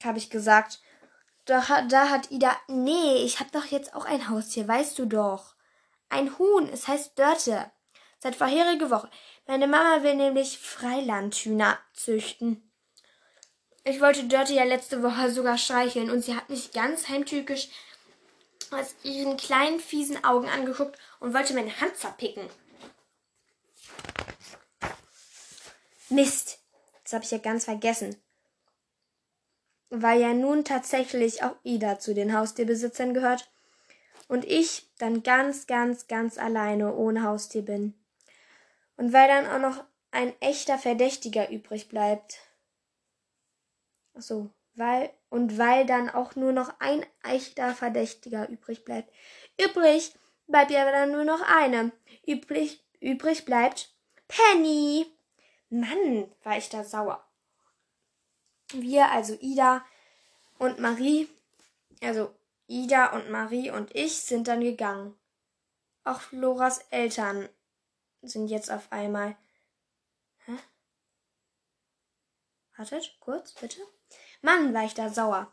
habe 0.03 0.17
ich 0.17 0.29
gesagt. 0.29 0.79
Da, 1.45 1.63
da 1.87 2.09
hat 2.09 2.31
Ida, 2.31 2.55
nee, 2.67 3.23
ich 3.23 3.39
hab 3.39 3.51
doch 3.51 3.65
jetzt 3.65 3.95
auch 3.95 4.05
ein 4.05 4.29
Haustier, 4.29 4.67
weißt 4.67 4.99
du 4.99 5.05
doch. 5.05 5.55
Ein 6.09 6.37
Huhn, 6.37 6.69
es 6.69 6.87
heißt 6.87 7.17
Dörte. 7.17 7.71
Seit 8.19 8.35
vorherige 8.35 8.89
Woche. 8.89 9.09
Meine 9.45 9.67
Mama 9.67 10.03
will 10.03 10.15
nämlich 10.15 10.57
Freilandhühner 10.57 11.77
züchten. 11.93 12.67
Ich 13.83 14.01
wollte 14.01 14.25
Dörte 14.25 14.53
ja 14.53 14.63
letzte 14.63 15.03
Woche 15.03 15.31
sogar 15.31 15.57
streicheln 15.57 16.09
und 16.09 16.21
sie 16.21 16.35
hat 16.35 16.49
mich 16.49 16.71
ganz 16.73 17.07
heimtückisch 17.07 17.69
aus 18.71 18.95
ihren 19.03 19.37
kleinen 19.37 19.79
fiesen 19.79 20.23
Augen 20.25 20.49
angeguckt 20.49 20.97
und 21.19 21.33
wollte 21.33 21.53
meine 21.53 21.79
Hand 21.79 21.95
zerpicken. 21.95 22.49
Mist, 26.09 26.59
das 27.03 27.13
habe 27.13 27.25
ich 27.25 27.31
ja 27.31 27.37
ganz 27.37 27.65
vergessen. 27.65 28.15
Weil 29.89 30.21
ja 30.21 30.33
nun 30.33 30.63
tatsächlich 30.63 31.43
auch 31.43 31.55
Ida 31.63 31.99
zu 31.99 32.13
den 32.13 32.33
Haustierbesitzern 32.33 33.13
gehört 33.13 33.49
und 34.27 34.45
ich 34.45 34.89
dann 34.97 35.23
ganz, 35.23 35.67
ganz, 35.67 36.07
ganz 36.07 36.37
alleine 36.37 36.93
ohne 36.95 37.23
Haustier 37.23 37.63
bin. 37.63 37.93
Und 38.95 39.13
weil 39.13 39.27
dann 39.27 39.47
auch 39.47 39.59
noch 39.59 39.83
ein 40.11 40.33
echter 40.41 40.77
Verdächtiger 40.77 41.49
übrig 41.49 41.89
bleibt. 41.89 42.39
Ach 44.15 44.21
so, 44.21 44.49
weil 44.75 45.11
und 45.29 45.57
weil 45.57 45.85
dann 45.85 46.09
auch 46.09 46.35
nur 46.35 46.51
noch 46.51 46.79
ein 46.79 47.05
echter 47.23 47.75
Verdächtiger 47.75 48.49
übrig 48.49 48.85
bleibt. 48.85 49.13
Übrig 49.61 50.13
bleibt 50.47 50.71
ja 50.71 50.89
dann 50.89 51.11
nur 51.11 51.25
noch 51.25 51.41
eine. 51.41 51.91
Übrig, 52.25 52.83
übrig 52.99 53.45
bleibt 53.45 53.96
Penny. 54.27 55.05
Mann, 55.69 56.31
war 56.43 56.57
ich 56.57 56.69
da 56.69 56.83
sauer. 56.83 57.23
Wir, 58.69 59.11
also 59.11 59.37
Ida 59.39 59.85
und 60.57 60.79
Marie, 60.79 61.29
also 62.01 62.33
Ida 62.67 63.13
und 63.15 63.29
Marie 63.29 63.71
und 63.71 63.95
ich 63.95 64.21
sind 64.21 64.47
dann 64.47 64.61
gegangen. 64.61 65.17
Auch 66.03 66.21
Floras 66.21 66.79
Eltern 66.89 67.49
sind 68.21 68.47
jetzt 68.47 68.71
auf 68.71 68.91
einmal. 68.91 69.37
Hä? 70.45 70.57
Wartet, 72.75 73.17
kurz, 73.19 73.53
bitte. 73.53 73.79
Mann, 74.41 74.73
war 74.73 74.85
ich 74.85 74.93
da 74.93 75.09
sauer. 75.09 75.51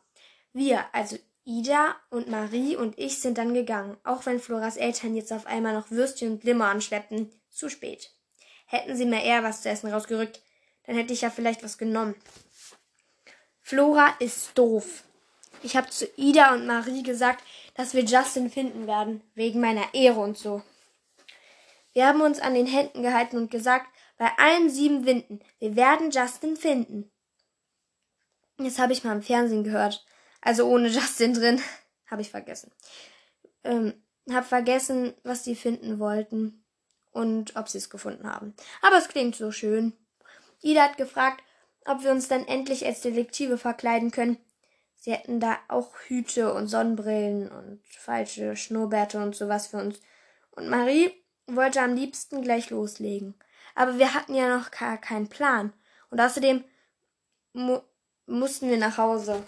Wir, 0.52 0.84
also 0.94 1.16
Ida 1.44 1.96
und 2.10 2.28
Marie 2.28 2.76
und 2.76 2.98
ich 2.98 3.20
sind 3.20 3.38
dann 3.38 3.54
gegangen, 3.54 3.96
auch 4.04 4.26
wenn 4.26 4.40
Floras 4.40 4.76
Eltern 4.76 5.14
jetzt 5.14 5.32
auf 5.32 5.46
einmal 5.46 5.74
noch 5.74 5.90
Würstchen 5.90 6.32
und 6.32 6.40
Glimmer 6.40 6.68
anschleppten. 6.68 7.30
Zu 7.50 7.68
spät. 7.68 8.14
Hätten 8.66 8.96
sie 8.96 9.06
mir 9.06 9.22
eher 9.22 9.42
was 9.42 9.62
zu 9.62 9.68
essen 9.68 9.92
rausgerückt, 9.92 10.40
dann 10.86 10.96
hätte 10.96 11.12
ich 11.12 11.22
ja 11.22 11.30
vielleicht 11.30 11.62
was 11.62 11.78
genommen. 11.78 12.14
Flora 13.60 14.14
ist 14.18 14.56
doof. 14.56 15.04
Ich 15.62 15.76
habe 15.76 15.88
zu 15.88 16.06
Ida 16.16 16.54
und 16.54 16.66
Marie 16.66 17.02
gesagt, 17.02 17.42
dass 17.74 17.94
wir 17.94 18.04
Justin 18.04 18.50
finden 18.50 18.86
werden, 18.86 19.22
wegen 19.34 19.60
meiner 19.60 19.94
Ehre 19.94 20.20
und 20.20 20.36
so. 20.36 20.62
Wir 21.92 22.06
haben 22.06 22.20
uns 22.20 22.40
an 22.40 22.54
den 22.54 22.66
Händen 22.66 23.02
gehalten 23.02 23.36
und 23.38 23.50
gesagt, 23.50 23.86
bei 24.18 24.30
allen 24.36 24.68
sieben 24.68 25.06
Winden, 25.06 25.40
wir 25.58 25.76
werden 25.76 26.10
Justin 26.10 26.56
finden. 26.56 27.10
Das 28.58 28.78
habe 28.78 28.92
ich 28.92 29.04
mal 29.04 29.14
im 29.16 29.22
Fernsehen 29.22 29.64
gehört. 29.64 30.04
Also 30.40 30.66
ohne 30.66 30.88
Justin 30.90 31.34
drin. 31.34 31.62
habe 32.06 32.22
ich 32.22 32.30
vergessen. 32.30 32.70
Ähm, 33.62 33.94
hab 34.30 34.44
vergessen, 34.46 35.14
was 35.22 35.42
die 35.42 35.56
finden 35.56 35.98
wollten 35.98 36.63
und 37.14 37.56
ob 37.56 37.68
sie 37.68 37.78
es 37.78 37.88
gefunden 37.88 38.30
haben. 38.30 38.54
Aber 38.82 38.98
es 38.98 39.08
klingt 39.08 39.36
so 39.36 39.50
schön. 39.50 39.94
Ida 40.60 40.82
hat 40.82 40.98
gefragt, 40.98 41.42
ob 41.86 42.02
wir 42.02 42.10
uns 42.10 42.28
dann 42.28 42.46
endlich 42.46 42.84
als 42.84 43.00
Detektive 43.00 43.56
verkleiden 43.56 44.10
können. 44.10 44.38
Sie 44.96 45.12
hätten 45.12 45.38
da 45.38 45.58
auch 45.68 45.94
Hüte 46.06 46.52
und 46.52 46.66
Sonnenbrillen 46.68 47.50
und 47.50 47.80
falsche 47.86 48.56
Schnurrbärte 48.56 49.22
und 49.22 49.36
sowas 49.36 49.68
für 49.68 49.76
uns. 49.76 50.00
Und 50.50 50.68
Marie 50.68 51.12
wollte 51.46 51.80
am 51.80 51.94
liebsten 51.94 52.42
gleich 52.42 52.70
loslegen. 52.70 53.34
Aber 53.74 53.98
wir 53.98 54.14
hatten 54.14 54.34
ja 54.34 54.56
noch 54.56 54.70
gar 54.70 54.98
keinen 54.98 55.28
Plan. 55.28 55.72
Und 56.10 56.20
außerdem 56.20 56.64
mu 57.52 57.80
mussten 58.26 58.70
wir 58.70 58.78
nach 58.78 58.96
Hause. 58.96 59.42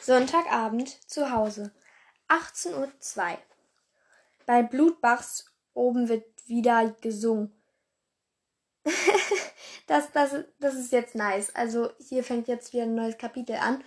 Sonntagabend 0.00 0.88
zu 1.10 1.32
Hause. 1.32 1.72
18.02 2.28 3.32
Uhr. 3.32 3.38
Bei 4.46 4.62
Blutbachs 4.62 5.44
oben 5.74 6.08
wird 6.08 6.24
wieder 6.46 6.94
gesungen. 7.00 7.52
das, 9.86 10.12
das, 10.12 10.30
das 10.60 10.74
ist 10.74 10.92
jetzt 10.92 11.14
nice. 11.14 11.54
Also 11.54 11.90
hier 11.98 12.24
fängt 12.24 12.48
jetzt 12.48 12.72
wieder 12.72 12.84
ein 12.84 12.94
neues 12.94 13.18
Kapitel 13.18 13.56
an. 13.56 13.82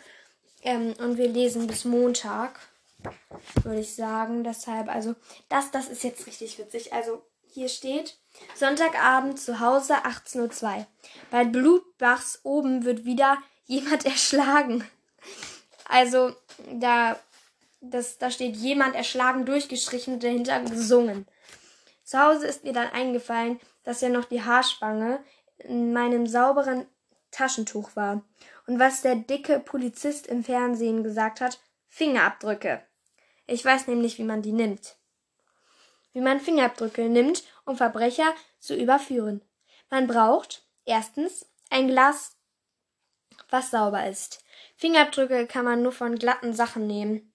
Ähm, 0.62 0.94
und 1.00 1.18
wir 1.18 1.30
lesen 1.30 1.68
bis 1.68 1.86
Montag, 1.86 2.60
würde 3.64 3.80
ich 3.80 3.96
sagen. 3.96 4.44
Deshalb, 4.44 4.90
also 4.90 5.16
das, 5.48 5.72
das 5.72 5.88
ist 5.88 6.04
jetzt 6.04 6.28
richtig 6.28 6.60
witzig. 6.60 6.94
Also 6.94 7.24
hier 7.48 7.70
steht 7.70 8.18
Sonntagabend 8.56 9.40
zu 9.40 9.60
Hause 9.60 9.96
18.02 10.06 10.64
Uhr. 10.64 10.88
Bei 11.32 11.46
Blutbachs 11.46 12.42
oben 12.44 12.84
wird 12.86 13.06
wieder 13.06 13.38
jemand 13.66 14.06
erschlagen. 14.06 14.84
Also 15.86 16.36
da, 16.74 17.18
das, 17.82 18.18
da 18.18 18.30
steht 18.30 18.56
jemand 18.56 18.96
erschlagen 18.96 19.46
durchgestrichen 19.46 20.16
und 20.16 20.24
dahinter 20.24 20.62
gesungen. 20.62 21.26
Zu 22.04 22.20
Hause 22.20 22.48
ist 22.48 22.64
mir 22.64 22.74
dann 22.74 22.90
eingefallen, 22.90 23.60
dass 23.84 24.02
ja 24.02 24.10
noch 24.10 24.26
die 24.26 24.44
Haarspange 24.44 25.24
in 25.60 25.94
meinem 25.94 26.28
sauberen 26.28 26.86
Taschentuch 27.32 27.96
war. 27.96 28.24
Und 28.68 28.80
was 28.80 29.02
der 29.02 29.16
dicke 29.16 29.60
Polizist 29.60 30.28
im 30.28 30.44
Fernsehen 30.44 31.04
gesagt 31.04 31.42
hat, 31.42 31.60
Fingerabdrücke. 31.88 32.84
Ich 33.48 33.64
weiß 33.64 33.88
nämlich, 33.88 34.18
wie 34.18 34.24
man 34.24 34.42
die 34.42 34.52
nimmt. 34.52 34.98
Wie 36.14 36.22
man 36.22 36.40
Fingerabdrücke 36.40 37.10
nimmt, 37.10 37.44
um 37.66 37.78
Verbrecher 37.78 38.34
zu 38.60 38.76
überführen. 38.76 39.42
Man 39.90 40.08
braucht 40.08 40.68
erstens 40.86 41.48
ein 41.70 41.88
Glas, 41.88 42.38
was 43.50 43.72
sauber 43.72 44.08
ist. 44.08 44.44
Fingerabdrücke 44.76 45.48
kann 45.48 45.66
man 45.66 45.82
nur 45.82 45.92
von 45.92 46.18
glatten 46.18 46.54
Sachen 46.54 46.88
nehmen. 46.88 47.29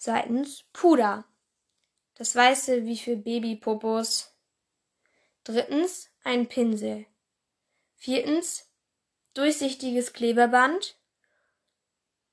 Zweitens 0.00 0.64
Puder. 0.72 1.26
Das 2.14 2.34
weiße 2.34 2.86
wie 2.86 2.96
für 2.96 3.16
Babypopos. 3.16 4.34
Drittens 5.44 6.08
ein 6.24 6.48
Pinsel. 6.48 7.04
Viertens 7.96 8.66
durchsichtiges 9.34 10.14
Klebeband. 10.14 10.98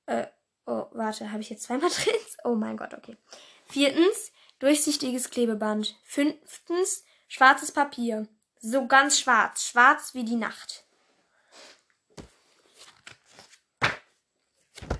Äh, 0.06 0.28
oh, 0.64 0.86
warte, 0.92 1.30
habe 1.30 1.42
ich 1.42 1.50
jetzt 1.50 1.64
zweimal 1.64 1.90
drin? 1.94 2.14
Oh 2.42 2.54
mein 2.54 2.78
Gott, 2.78 2.94
okay. 2.94 3.18
Viertens 3.66 4.32
durchsichtiges 4.60 5.28
Klebeband. 5.28 5.94
Fünftens 6.04 7.04
schwarzes 7.26 7.70
Papier. 7.70 8.26
So 8.60 8.86
ganz 8.86 9.20
schwarz, 9.20 9.66
schwarz 9.66 10.14
wie 10.14 10.24
die 10.24 10.36
Nacht. 10.36 10.86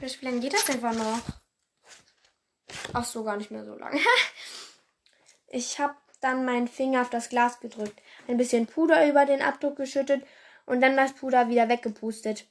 Wie 0.01 0.25
lange 0.27 0.41
geht 0.41 0.53
das 0.53 0.69
einfach 0.69 0.93
noch? 0.93 1.23
Ach 2.93 3.05
so, 3.05 3.25
gar 3.25 3.37
nicht 3.37 3.51
mehr 3.51 3.65
so 3.65 3.75
lange. 3.75 4.01
ich 5.49 5.79
habe 5.79 5.95
dann 6.21 6.45
meinen 6.45 6.69
Finger 6.69 7.03
auf 7.03 7.11
das 7.11 7.29
Glas 7.29 7.61
gedrückt, 7.61 8.01
ein 8.27 8.37
bisschen 8.37 8.67
Puder 8.67 9.09
über 9.09 9.25
den 9.25 9.43
Abdruck 9.43 9.77
geschüttet 9.77 10.27
und 10.67 10.81
dann 10.81 10.97
das 10.97 11.15
Puder 11.15 11.49
wieder 11.49 11.69
weggepustet. 11.69 12.47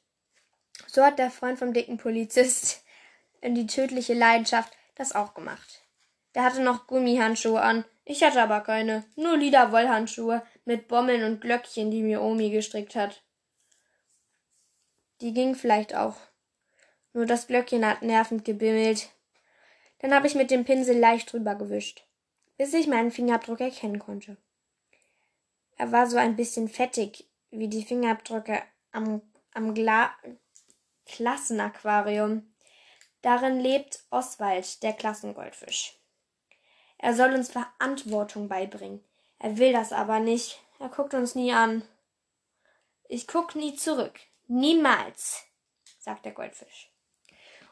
So 0.88 1.04
hat 1.04 1.20
der 1.20 1.32
Freund 1.32 1.60
vom 1.60 1.74
dicken 1.74 1.98
Polizist 1.98 2.84
in 3.42 3.56
die 3.56 3.68
tödliche 3.68 4.14
Leidenschaft 4.14 4.74
das 4.96 5.14
auch 5.14 5.34
gemacht. 5.34 5.84
Der 6.36 6.44
hatte 6.44 6.62
noch 6.62 6.88
Gummihandschuhe 6.88 7.62
an. 7.62 7.86
Ich 8.06 8.24
hatte 8.24 8.42
aber 8.42 8.62
keine. 8.62 9.04
Nur 9.16 9.38
lila 9.38 9.72
Wollhandschuhe 9.72 10.46
mit 10.66 10.88
Bommeln 10.88 11.24
und 11.24 11.42
Glöckchen, 11.42 11.92
die 11.92 12.02
mir 12.02 12.22
Omi 12.22 12.50
gestrickt 12.50 12.96
hat. 12.96 13.24
Die 15.22 15.34
ging 15.34 15.56
vielleicht 15.56 15.96
auch. 15.96 16.16
Nur 17.14 17.26
das 17.26 17.48
Glöckchen 17.48 17.86
hat 17.86 18.04
nervend 18.04 18.46
gebimmelt. 18.46 19.10
Dann 20.00 20.14
habe 20.14 20.28
ich 20.28 20.36
mit 20.36 20.52
dem 20.52 20.66
Pinsel 20.66 20.98
leicht 20.98 21.32
drüber 21.32 21.56
gewischt, 21.56 22.06
bis 22.58 22.74
ich 22.74 22.88
meinen 22.88 23.12
Fingerabdruck 23.12 23.60
erkennen 23.60 24.00
konnte. 24.00 24.38
Er 25.76 25.92
war 25.92 26.08
so 26.08 26.18
ein 26.18 26.36
bisschen 26.36 26.70
fettig, 26.70 27.28
wie 27.52 27.68
die 27.68 27.84
Fingerabdrücke 27.84 28.62
am, 28.92 29.22
am 29.54 29.74
Gla 29.74 30.12
Klassenaquarium. 31.06 32.54
Darin 33.22 33.60
lebt 33.60 34.04
Oswald, 34.10 34.84
der 34.84 34.94
Klassengoldfisch. 34.94 35.98
Er 36.98 37.14
soll 37.16 37.34
uns 37.34 37.52
Verantwortung 37.52 38.48
beibringen. 38.48 39.04
Er 39.40 39.58
will 39.58 39.72
das 39.72 39.92
aber 39.94 40.20
nicht. 40.20 40.60
Er 40.80 40.90
guckt 40.90 41.14
uns 41.14 41.36
nie 41.36 41.54
an. 41.54 41.84
Ich 43.08 43.28
guck 43.28 43.56
nie 43.56 43.76
zurück. 43.76 44.20
Niemals, 44.48 45.44
sagt 46.00 46.26
der 46.26 46.32
Goldfisch. 46.34 46.92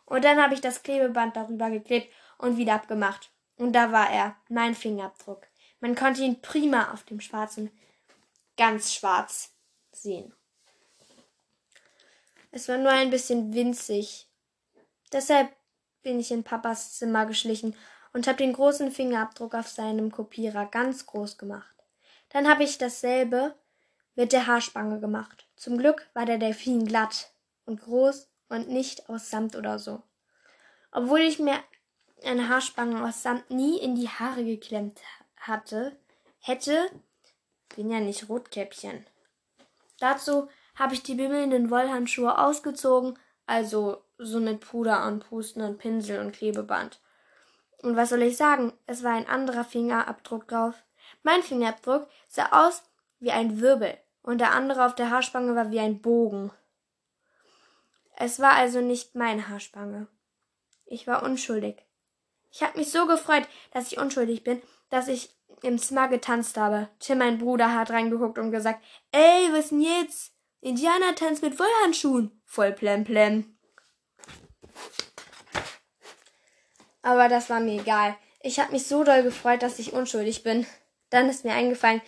Und 0.05 0.23
dann 0.23 0.41
habe 0.41 0.53
ich 0.53 0.61
das 0.61 0.83
Klebeband 0.83 1.35
darüber 1.35 1.69
geklebt 1.69 2.11
und 2.37 2.57
wieder 2.57 2.75
abgemacht. 2.75 3.31
Und 3.57 3.73
da 3.73 3.91
war 3.91 4.09
er, 4.09 4.35
mein 4.49 4.75
Fingerabdruck. 4.75 5.47
Man 5.79 5.95
konnte 5.95 6.21
ihn 6.21 6.41
prima 6.41 6.91
auf 6.91 7.03
dem 7.03 7.19
schwarzen, 7.19 7.71
ganz 8.57 8.93
schwarz 8.93 9.53
sehen. 9.91 10.33
Es 12.51 12.69
war 12.69 12.77
nur 12.77 12.91
ein 12.91 13.09
bisschen 13.09 13.53
winzig. 13.53 14.27
Deshalb 15.11 15.53
bin 16.03 16.19
ich 16.19 16.31
in 16.31 16.43
Papas 16.43 16.93
Zimmer 16.97 17.25
geschlichen 17.25 17.75
und 18.13 18.27
habe 18.27 18.37
den 18.37 18.53
großen 18.53 18.91
Fingerabdruck 18.91 19.55
auf 19.55 19.67
seinem 19.67 20.11
Kopierer 20.11 20.65
ganz 20.65 21.05
groß 21.05 21.37
gemacht. 21.37 21.75
Dann 22.29 22.47
habe 22.47 22.63
ich 22.63 22.77
dasselbe 22.77 23.55
mit 24.15 24.31
der 24.31 24.47
Haarspange 24.47 24.99
gemacht. 24.99 25.47
Zum 25.55 25.77
Glück 25.77 26.07
war 26.13 26.25
der 26.25 26.37
Delfin 26.37 26.85
glatt 26.85 27.31
und 27.65 27.81
groß 27.81 28.29
und 28.49 28.69
nicht 28.69 29.09
aus 29.09 29.29
Samt 29.29 29.55
oder 29.55 29.79
so. 29.79 30.01
Obwohl 30.91 31.19
ich 31.19 31.39
mir 31.39 31.57
eine 32.23 32.49
Haarspange 32.49 33.03
aus 33.03 33.23
Samt 33.23 33.49
nie 33.49 33.79
in 33.79 33.95
die 33.95 34.09
Haare 34.09 34.43
geklemmt 34.43 34.99
hatte, 35.37 35.97
hätte, 36.39 36.89
bin 37.75 37.89
ja 37.89 37.99
nicht 37.99 38.29
Rotkäppchen. 38.29 39.05
Dazu 39.99 40.49
habe 40.75 40.93
ich 40.93 41.03
die 41.03 41.15
bimmelnden 41.15 41.69
Wollhandschuhe 41.69 42.37
ausgezogen, 42.37 43.17
also 43.45 44.03
so 44.17 44.39
mit 44.39 44.61
Puder 44.61 45.05
und 45.07 45.27
Pusten 45.27 45.61
und 45.61 45.77
Pinsel 45.77 46.19
und 46.19 46.33
Klebeband. 46.33 46.99
Und 47.81 47.95
was 47.95 48.09
soll 48.09 48.23
ich 48.23 48.37
sagen? 48.37 48.73
Es 48.87 49.03
war 49.03 49.13
ein 49.13 49.27
anderer 49.27 49.63
Fingerabdruck 49.63 50.47
drauf. 50.47 50.83
Mein 51.23 51.43
Fingerabdruck 51.43 52.07
sah 52.27 52.67
aus 52.67 52.83
wie 53.19 53.31
ein 53.31 53.59
Wirbel 53.59 53.97
und 54.21 54.39
der 54.39 54.53
andere 54.53 54.85
auf 54.85 54.95
der 54.95 55.11
Haarspange 55.11 55.55
war 55.55 55.71
wie 55.71 55.79
ein 55.79 56.01
Bogen. 56.01 56.51
Es 58.18 58.39
war 58.39 58.53
also 58.53 58.82
nicht 58.82 59.16
meine 59.16 59.49
Haarspange. 59.49 60.07
Ich 60.86 61.05
war 61.05 61.24
unschuldig. 61.24 61.86
Ich 62.51 62.63
habe 62.63 62.78
mich 62.78 62.89
so 62.91 63.05
gefreut, 63.07 63.47
dass 63.72 63.91
ich 63.91 63.97
unschuldig 63.97 64.43
bin, 64.43 64.61
dass 64.89 65.09
ich 65.09 65.36
im 65.61 65.78
Zimmer 65.78 66.07
getanzt 66.07 66.55
habe. 66.55 66.89
Tim, 66.99 67.18
mein 67.18 67.39
Bruder, 67.39 67.74
hat 67.74 67.91
reingeguckt 67.91 68.38
und 68.38 68.51
gesagt, 68.51 68.82
ey, 69.11 69.49
was 69.51 69.70
denn 69.70 69.82
jetzt? 69.82 70.32
Indianer 70.61 71.13
tanzt 71.16 71.43
mit 71.43 71.59
Wollhandschuhen. 71.59 72.41
Voll 72.45 72.72
plemplem. 72.72 73.57
Aber 77.01 77.28
das 77.28 77.49
war 77.49 77.59
mir 77.59 77.82
egal. 77.82 78.16
Ich 78.41 78.59
habe 78.59 78.72
mich 78.72 78.88
so 78.88 79.03
doll 79.03 79.24
gefreut, 79.24 79.61
dass 79.61 79.80
ich 79.80 79.93
unschuldig 79.93 80.43
bin. 80.43 80.66
Dann 81.09 81.30
ist 81.30 81.43
mir 81.43 81.53
eingefallen, 81.53 82.01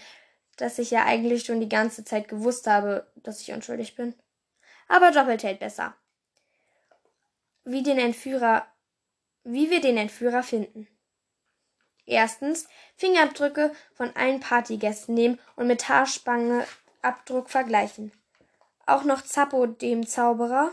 dass 0.55 0.79
ich 0.79 0.91
ja 0.91 1.05
eigentlich 1.05 1.45
schon 1.45 1.59
die 1.59 1.69
ganze 1.69 2.03
Zeit 2.03 2.27
gewusst 2.29 2.67
habe, 2.67 3.11
dass 3.15 3.41
ich 3.41 3.51
unschuldig 3.51 3.95
bin. 3.95 4.15
Aber 4.87 5.11
doppelt 5.11 5.43
hält 5.43 5.59
besser. 5.59 5.95
Wie 7.63 7.83
den 7.83 7.99
Entführer, 7.99 8.65
wie 9.43 9.69
wir 9.69 9.81
den 9.81 9.97
Entführer 9.97 10.43
finden. 10.43 10.87
Erstens 12.05 12.67
Fingerabdrücke 12.95 13.73
von 13.93 14.15
allen 14.15 14.39
Partygästen 14.39 15.13
nehmen 15.13 15.39
und 15.57 15.67
mit 15.67 15.89
Haarspange 15.89 16.65
Abdruck 17.01 17.49
vergleichen. 17.49 18.13
Auch 18.85 19.03
noch 19.03 19.21
Zappo 19.21 19.65
dem 19.65 20.07
Zauberer. 20.07 20.71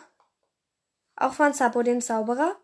Auch 1.17 1.35
von 1.35 1.53
Zappo 1.53 1.83
dem 1.83 2.01
Zauberer. 2.01 2.57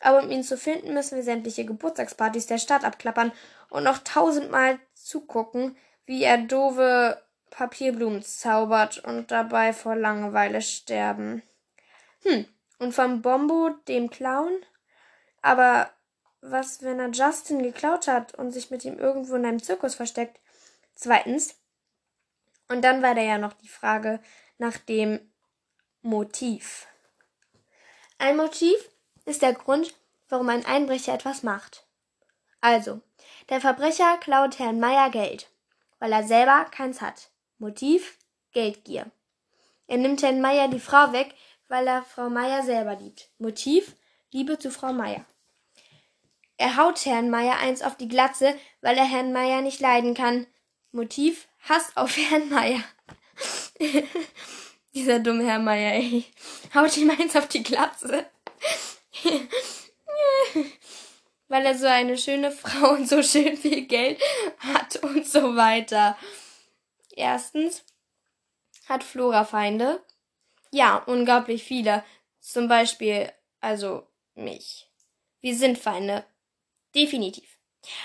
Aber 0.00 0.22
um 0.22 0.30
ihn 0.30 0.42
zu 0.42 0.56
finden, 0.56 0.94
müssen 0.94 1.16
wir 1.16 1.22
sämtliche 1.22 1.66
Geburtstagspartys 1.66 2.46
der 2.46 2.56
Stadt 2.56 2.84
abklappern 2.84 3.32
und 3.68 3.84
noch 3.84 3.98
tausendmal 3.98 4.78
zugucken, 4.94 5.76
wie 6.06 6.24
er 6.24 6.38
doofe 6.38 7.22
Papierblumen 7.50 8.22
zaubert 8.22 8.98
und 8.98 9.30
dabei 9.30 9.72
vor 9.72 9.96
Langeweile 9.96 10.62
sterben. 10.62 11.42
Hm, 12.22 12.46
und 12.78 12.92
vom 12.92 13.22
Bombo, 13.22 13.70
dem 13.88 14.10
Clown? 14.10 14.64
Aber 15.42 15.90
was, 16.40 16.82
wenn 16.82 16.98
er 16.98 17.10
Justin 17.10 17.62
geklaut 17.62 18.08
hat 18.08 18.34
und 18.34 18.52
sich 18.52 18.70
mit 18.70 18.84
ihm 18.84 18.98
irgendwo 18.98 19.34
in 19.34 19.44
einem 19.44 19.62
Zirkus 19.62 19.94
versteckt? 19.94 20.40
Zweitens, 20.94 21.56
und 22.68 22.82
dann 22.82 23.02
war 23.02 23.14
da 23.14 23.20
ja 23.20 23.36
noch 23.36 23.52
die 23.54 23.68
Frage 23.68 24.20
nach 24.58 24.78
dem 24.78 25.20
Motiv. 26.02 26.86
Ein 28.18 28.36
Motiv 28.36 28.76
ist 29.24 29.42
der 29.42 29.54
Grund, 29.54 29.94
warum 30.28 30.48
ein 30.48 30.64
Einbrecher 30.64 31.14
etwas 31.14 31.42
macht. 31.42 31.86
Also, 32.60 33.00
der 33.48 33.60
Verbrecher 33.60 34.18
klaut 34.18 34.58
Herrn 34.58 34.78
Meier 34.78 35.10
Geld, 35.10 35.50
weil 35.98 36.12
er 36.12 36.22
selber 36.22 36.66
keins 36.70 37.00
hat. 37.00 37.30
Motiv 37.60 38.16
Geldgier. 38.52 39.10
Er 39.86 39.98
nimmt 39.98 40.22
Herrn 40.22 40.40
Meier 40.40 40.68
die 40.68 40.80
Frau 40.80 41.12
weg, 41.12 41.34
weil 41.68 41.86
er 41.86 42.02
Frau 42.02 42.30
Meier 42.30 42.62
selber 42.62 42.96
liebt. 42.96 43.28
Motiv 43.38 43.94
Liebe 44.32 44.58
zu 44.58 44.70
Frau 44.70 44.94
Meier. 44.94 45.26
Er 46.56 46.78
haut 46.78 47.04
Herrn 47.04 47.28
Meier 47.28 47.58
eins 47.58 47.82
auf 47.82 47.96
die 47.98 48.08
Glatze, 48.08 48.54
weil 48.80 48.96
er 48.96 49.04
Herrn 49.04 49.34
Meier 49.34 49.60
nicht 49.60 49.78
leiden 49.78 50.14
kann. 50.14 50.46
Motiv 50.90 51.48
Hass 51.68 51.94
auf 51.96 52.16
Herrn 52.30 52.48
Meier. 52.48 52.82
Dieser 54.94 55.18
dumme 55.18 55.44
Herr 55.44 55.58
Meier, 55.58 55.92
ey. 55.92 56.24
Haut 56.74 56.96
ihm 56.96 57.10
eins 57.10 57.36
auf 57.36 57.46
die 57.46 57.62
Glatze. 57.62 58.24
weil 61.48 61.66
er 61.66 61.76
so 61.76 61.86
eine 61.86 62.16
schöne 62.16 62.52
Frau 62.52 62.92
und 62.92 63.06
so 63.06 63.22
schön 63.22 63.56
viel 63.56 63.82
Geld 63.82 64.18
hat 64.60 64.96
und 65.02 65.26
so 65.26 65.56
weiter. 65.56 66.16
Erstens 67.12 67.84
hat 68.88 69.04
Flora 69.04 69.44
Feinde. 69.44 70.04
Ja, 70.70 70.98
unglaublich 71.06 71.64
viele. 71.64 72.04
Zum 72.40 72.68
Beispiel, 72.68 73.32
also 73.60 74.06
mich. 74.34 74.88
Wir 75.40 75.56
sind 75.56 75.78
Feinde. 75.78 76.24
Definitiv. 76.94 77.58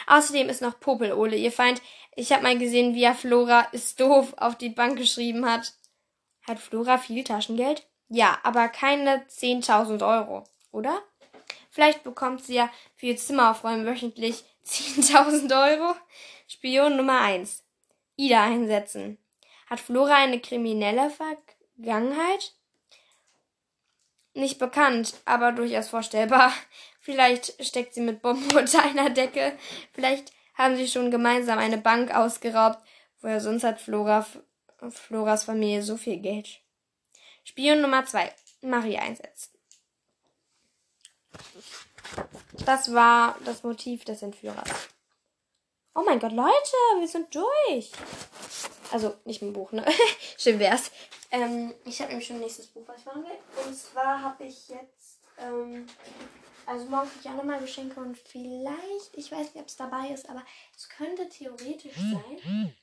Außerdem 0.08 0.50
ist 0.50 0.62
noch 0.62 0.80
Popelole 0.80 1.36
ihr 1.36 1.52
Feind. 1.52 1.82
Ich 2.16 2.32
habe 2.32 2.44
mal 2.44 2.58
gesehen, 2.58 2.96
wie 2.96 3.04
er 3.04 3.16
Flora 3.16 3.62
ist 3.72 4.00
doof 4.00 4.34
auf 4.38 4.58
die 4.58 4.70
Bank 4.70 4.98
geschrieben 4.98 5.50
hat. 5.50 5.74
Hat 6.48 6.60
Flora 6.60 6.98
viel 6.98 7.24
Taschengeld? 7.24 7.88
Ja, 8.08 8.40
aber 8.44 8.70
keine 8.70 9.26
10.000 9.28 10.08
Euro, 10.08 10.44
oder? 10.72 11.02
Vielleicht 11.72 12.04
bekommt 12.04 12.44
sie 12.44 12.56
ja 12.56 12.72
für 12.96 13.08
ihr 13.08 13.18
Zimmer 13.18 13.52
aufräumen 13.52 13.86
wöchentlich 13.86 14.46
10.000 14.66 15.72
Euro. 15.72 15.96
Spion 16.48 16.96
Nummer 16.96 17.20
1. 17.20 17.65
Ida 18.16 18.44
einsetzen. 18.44 19.18
Hat 19.68 19.80
Flora 19.80 20.16
eine 20.16 20.40
kriminelle 20.40 21.10
Vergangenheit? 21.10 22.54
Nicht 24.34 24.60
bekannt, 24.60 25.22
aber 25.26 25.52
durchaus 25.52 25.90
vorstellbar. 25.90 26.52
Vielleicht 27.00 27.64
steckt 27.66 27.94
sie 27.94 28.02
mit 28.02 28.22
Bomben 28.22 28.52
unter 28.58 28.84
einer 28.84 29.10
Decke. 29.10 29.58
Vielleicht 29.94 30.34
haben 30.56 30.76
sie 30.76 30.88
schon 30.88 31.12
gemeinsam 31.12 31.60
eine 31.60 31.78
Bank 31.78 32.14
ausgeraubt. 32.14 32.80
Woher 33.22 33.42
sonst 33.42 33.64
hat 33.64 33.82
Flora, 33.82 34.26
Floras 34.90 35.46
Familie 35.46 35.82
so 35.82 35.98
viel 35.98 36.18
Geld? 36.18 36.62
Spion 37.44 37.82
Nummer 37.82 38.06
2. 38.06 38.32
Marie 38.62 38.98
einsetzen. 38.98 39.52
Das 42.66 42.94
war 42.94 43.38
das 43.46 43.64
Motiv 43.64 44.06
des 44.06 44.22
Entführers. 44.22 44.90
Oh 45.98 46.04
mein 46.04 46.20
Gott, 46.20 46.34
Leute, 46.34 46.76
wir 47.00 47.08
sind 47.08 47.34
durch. 47.34 47.92
Also 48.92 49.16
nicht 49.24 49.42
mit 49.42 49.52
dem 49.52 49.54
Buch, 49.54 49.72
ne? 49.72 49.86
Schön 50.38 50.60
wär's. 50.60 50.92
Ähm, 51.32 51.74
ich 51.86 52.00
habe 52.02 52.10
nämlich 52.10 52.28
schon 52.28 52.36
ein 52.36 52.42
nächstes 52.42 52.68
Buch, 52.68 52.84
was 52.86 53.00
ich 53.00 53.06
machen 53.06 53.24
will. 53.24 53.66
Und 53.66 53.74
zwar 53.74 54.22
habe 54.22 54.44
ich 54.44 54.68
jetzt, 54.68 55.20
ähm, 55.38 55.88
also 56.66 56.86
morgen 56.86 57.08
kriege 57.10 57.22
ich 57.24 57.30
auch 57.30 57.36
nochmal 57.38 57.62
Geschenke 57.62 58.00
und 58.02 58.18
vielleicht, 58.18 59.14
ich 59.14 59.32
weiß 59.32 59.54
nicht, 59.54 59.62
ob 59.62 59.68
es 59.68 59.78
dabei 59.78 60.10
ist, 60.10 60.30
aber 60.30 60.44
es 60.76 60.90
könnte 60.90 61.30
theoretisch 61.30 61.96
sein. 61.96 62.76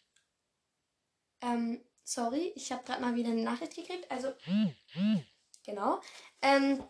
Ähm, 1.42 1.84
sorry, 2.04 2.52
ich 2.56 2.72
habe 2.72 2.82
gerade 2.84 3.02
mal 3.02 3.14
wieder 3.14 3.30
eine 3.30 3.42
Nachricht 3.42 3.74
gekriegt. 3.76 4.10
Also, 4.10 4.32
genau. 5.66 6.00
Ähm, 6.40 6.82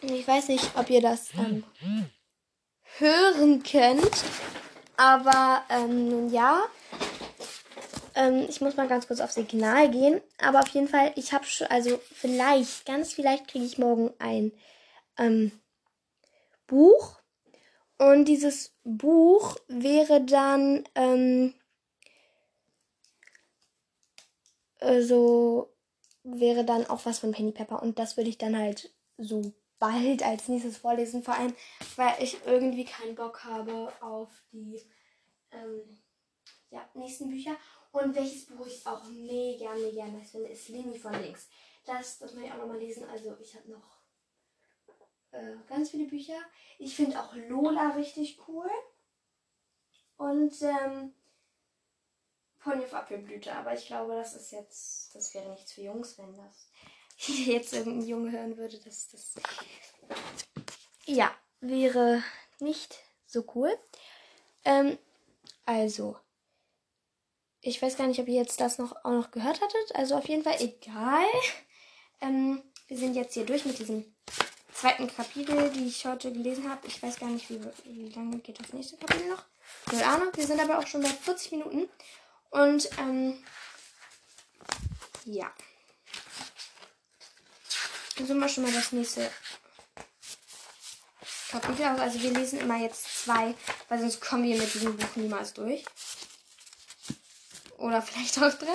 ich 0.00 0.26
weiß 0.26 0.48
nicht, 0.48 0.70
ob 0.76 0.88
ihr 0.88 1.02
das 1.02 1.34
ähm, 1.34 1.62
hören 2.98 3.62
könnt. 3.62 4.24
Aber 4.98 5.62
ähm, 5.68 6.28
ja, 6.28 6.64
ähm, 8.16 8.46
ich 8.48 8.60
muss 8.60 8.76
mal 8.76 8.88
ganz 8.88 9.06
kurz 9.06 9.20
aufs 9.20 9.34
Signal 9.34 9.88
gehen. 9.90 10.20
Aber 10.38 10.58
auf 10.58 10.68
jeden 10.68 10.88
Fall, 10.88 11.12
ich 11.14 11.32
habe 11.32 11.44
schon, 11.44 11.68
also 11.68 12.00
vielleicht, 12.12 12.84
ganz 12.84 13.12
vielleicht 13.12 13.46
kriege 13.46 13.64
ich 13.64 13.78
morgen 13.78 14.10
ein 14.18 14.52
ähm, 15.16 15.52
Buch. 16.66 17.20
Und 17.96 18.24
dieses 18.24 18.74
Buch 18.82 19.56
wäre 19.68 20.20
dann 20.24 20.82
ähm, 20.96 21.54
äh, 24.80 25.00
so, 25.00 25.72
wäre 26.24 26.64
dann 26.64 26.86
auch 26.86 27.06
was 27.06 27.20
von 27.20 27.30
Penny 27.30 27.52
Pepper. 27.52 27.82
Und 27.82 28.00
das 28.00 28.16
würde 28.16 28.30
ich 28.30 28.38
dann 28.38 28.58
halt 28.58 28.92
so 29.16 29.52
bald 29.78 30.22
als 30.22 30.48
nächstes 30.48 30.78
vorlesen. 30.78 31.22
Vor 31.22 31.34
allem, 31.34 31.54
weil 31.96 32.22
ich 32.22 32.38
irgendwie 32.46 32.84
keinen 32.84 33.14
Bock 33.14 33.44
habe 33.44 33.92
auf 34.00 34.30
die 34.52 34.82
ähm, 35.52 35.98
ja, 36.70 36.88
nächsten 36.94 37.28
Bücher. 37.28 37.56
Und 37.92 38.14
welches 38.14 38.46
Buch 38.46 38.66
ich 38.66 38.86
auch 38.86 39.04
mega, 39.04 39.72
mega 39.74 40.06
nice 40.06 40.32
finde, 40.32 40.48
ist 40.48 40.68
Lini 40.68 40.98
von 40.98 41.12
links. 41.20 41.48
Das, 41.84 42.18
das 42.18 42.34
muss 42.34 42.44
ich 42.44 42.52
auch 42.52 42.58
nochmal 42.58 42.78
lesen. 42.78 43.08
Also 43.08 43.36
ich 43.40 43.54
habe 43.56 43.70
noch 43.70 43.98
äh, 45.30 45.56
ganz 45.66 45.90
viele 45.90 46.06
Bücher. 46.06 46.38
Ich 46.78 46.94
finde 46.94 47.20
auch 47.20 47.34
Lola 47.34 47.90
richtig 47.90 48.38
cool. 48.46 48.70
Und 50.16 50.60
ähm, 50.62 51.14
Pony 52.58 52.84
auf 52.84 52.94
Apfelblüte. 52.94 53.54
Aber 53.54 53.72
ich 53.72 53.86
glaube, 53.86 54.14
das 54.14 54.34
ist 54.34 54.50
jetzt, 54.50 55.14
das 55.14 55.32
wäre 55.34 55.50
nichts 55.50 55.72
für 55.72 55.82
Jungs, 55.82 56.18
wenn 56.18 56.36
das 56.36 56.70
jetzt 57.26 57.72
irgendein 57.72 58.08
Junge 58.08 58.32
hören 58.32 58.56
würde. 58.56 58.78
Das, 58.78 59.08
das 59.08 59.34
ja, 61.04 61.34
wäre 61.60 62.22
nicht 62.60 62.98
so 63.26 63.44
cool. 63.54 63.76
Ähm, 64.64 64.98
also, 65.64 66.16
ich 67.60 67.80
weiß 67.82 67.96
gar 67.96 68.06
nicht, 68.06 68.20
ob 68.20 68.28
ihr 68.28 68.40
jetzt 68.40 68.60
das 68.60 68.78
noch 68.78 68.92
auch 69.04 69.10
noch 69.10 69.30
gehört 69.30 69.60
hattet. 69.60 69.94
Also 69.94 70.16
auf 70.16 70.28
jeden 70.28 70.44
Fall 70.44 70.56
egal. 70.60 71.26
Ähm, 72.20 72.62
wir 72.86 72.96
sind 72.96 73.14
jetzt 73.14 73.34
hier 73.34 73.44
durch 73.44 73.64
mit 73.64 73.78
diesem 73.78 74.04
zweiten 74.72 75.08
Kapitel, 75.08 75.70
die 75.70 75.86
ich 75.86 76.06
heute 76.06 76.32
gelesen 76.32 76.70
habe. 76.70 76.86
Ich 76.86 77.02
weiß 77.02 77.18
gar 77.18 77.28
nicht, 77.28 77.50
wie, 77.50 77.60
wie 77.84 78.08
lange 78.10 78.38
geht 78.38 78.60
das 78.60 78.72
nächste 78.72 78.96
Kapitel 78.96 79.28
noch. 79.28 79.44
Keine 79.86 80.06
Ahnung. 80.06 80.28
Wir 80.34 80.46
sind 80.46 80.60
aber 80.60 80.78
auch 80.78 80.86
schon 80.86 81.02
bei 81.02 81.08
40 81.08 81.52
Minuten. 81.52 81.88
Und 82.50 82.88
ähm, 82.98 83.44
ja. 85.24 85.52
So 88.26 88.34
mal 88.34 88.48
schon 88.48 88.64
mal 88.64 88.72
das 88.72 88.92
nächste 88.92 89.30
Kapitel 91.50 91.86
aus. 91.86 92.00
Also 92.00 92.20
wir 92.20 92.32
lesen 92.32 92.60
immer 92.60 92.76
jetzt 92.76 93.24
zwei, 93.24 93.54
weil 93.88 94.00
sonst 94.00 94.20
kommen 94.20 94.44
wir 94.44 94.58
mit 94.58 94.74
diesem 94.74 94.96
Buch 94.96 95.16
niemals 95.16 95.54
durch. 95.54 95.84
Oder 97.78 98.02
vielleicht 98.02 98.38
auch 98.38 98.52
drei. 98.52 98.66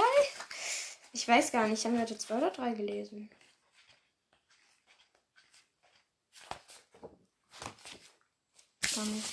Ich 1.11 1.27
weiß 1.27 1.51
gar 1.51 1.67
nicht. 1.67 1.83
Haben 1.85 1.93
wir 1.93 2.01
heute 2.01 2.17
zwei 2.17 2.37
oder 2.37 2.51
drei 2.51 2.73
gelesen? 2.73 3.29
Ich 8.81 8.91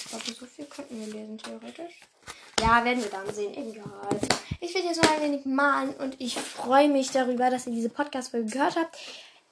glaube, 0.09 0.35
so 0.39 0.47
viel 0.47 0.65
könnten 0.65 0.99
wir 0.99 1.13
lesen, 1.13 1.39
theoretisch. 1.39 2.01
Ja, 2.61 2.85
werden 2.85 3.03
wir 3.03 3.11
dann 3.11 3.33
sehen. 3.33 3.55
Egal. 3.55 4.21
Ich 4.61 4.75
werde 4.75 4.89
jetzt 4.89 5.03
noch 5.03 5.11
ein 5.11 5.23
wenig 5.23 5.45
malen 5.45 5.95
und 5.95 6.21
ich 6.21 6.35
freue 6.35 6.89
mich 6.89 7.11
darüber, 7.11 7.49
dass 7.49 7.67
ihr 7.67 7.73
diese 7.73 7.91
Podcast-Folge 7.91 8.51
gehört 8.51 8.77
habt. 8.77 8.99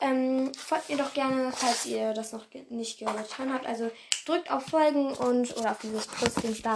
Ähm, 0.01 0.55
folgt 0.55 0.89
mir 0.89 0.97
doch 0.97 1.13
gerne, 1.13 1.53
falls 1.53 1.85
ihr 1.87 2.13
das 2.15 2.33
noch 2.33 2.47
nicht 2.71 2.99
getan 2.99 3.53
habt. 3.53 3.67
Also 3.67 3.91
drückt 4.27 4.51
auf 4.51 4.65
Folgen 4.67 5.13
und 5.15 5.57
oder 5.57 5.73
auf 5.73 5.79
dieses 5.79 6.07
Plus-Dings 6.07 6.63
da. 6.63 6.75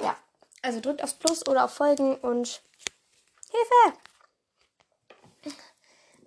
Ja. 0.00 0.16
Also 0.62 0.80
drückt 0.80 1.02
aufs 1.02 1.14
Plus 1.14 1.46
oder 1.46 1.64
auf 1.64 1.72
Folgen 1.74 2.16
und 2.16 2.62
Hilfe! 3.50 3.98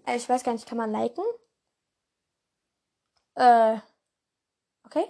Also 0.06 0.24
ich 0.24 0.30
weiß 0.30 0.44
gar 0.44 0.54
nicht, 0.54 0.68
kann 0.68 0.78
man 0.78 0.92
liken? 0.92 1.24
Äh. 3.36 3.78
Okay. 4.86 5.06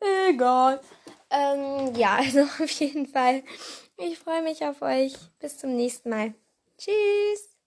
Hm, 0.00 0.34
egal. 0.34 0.80
Ähm, 1.30 1.94
ja, 1.94 2.16
also 2.18 2.40
auf 2.42 2.70
jeden 2.70 3.06
Fall. 3.06 3.42
Ich 3.96 4.18
freue 4.18 4.42
mich 4.42 4.64
auf 4.64 4.82
euch. 4.82 5.14
Bis 5.38 5.58
zum 5.58 5.76
nächsten 5.76 6.10
Mal. 6.10 6.34
Tschüss. 6.76 7.57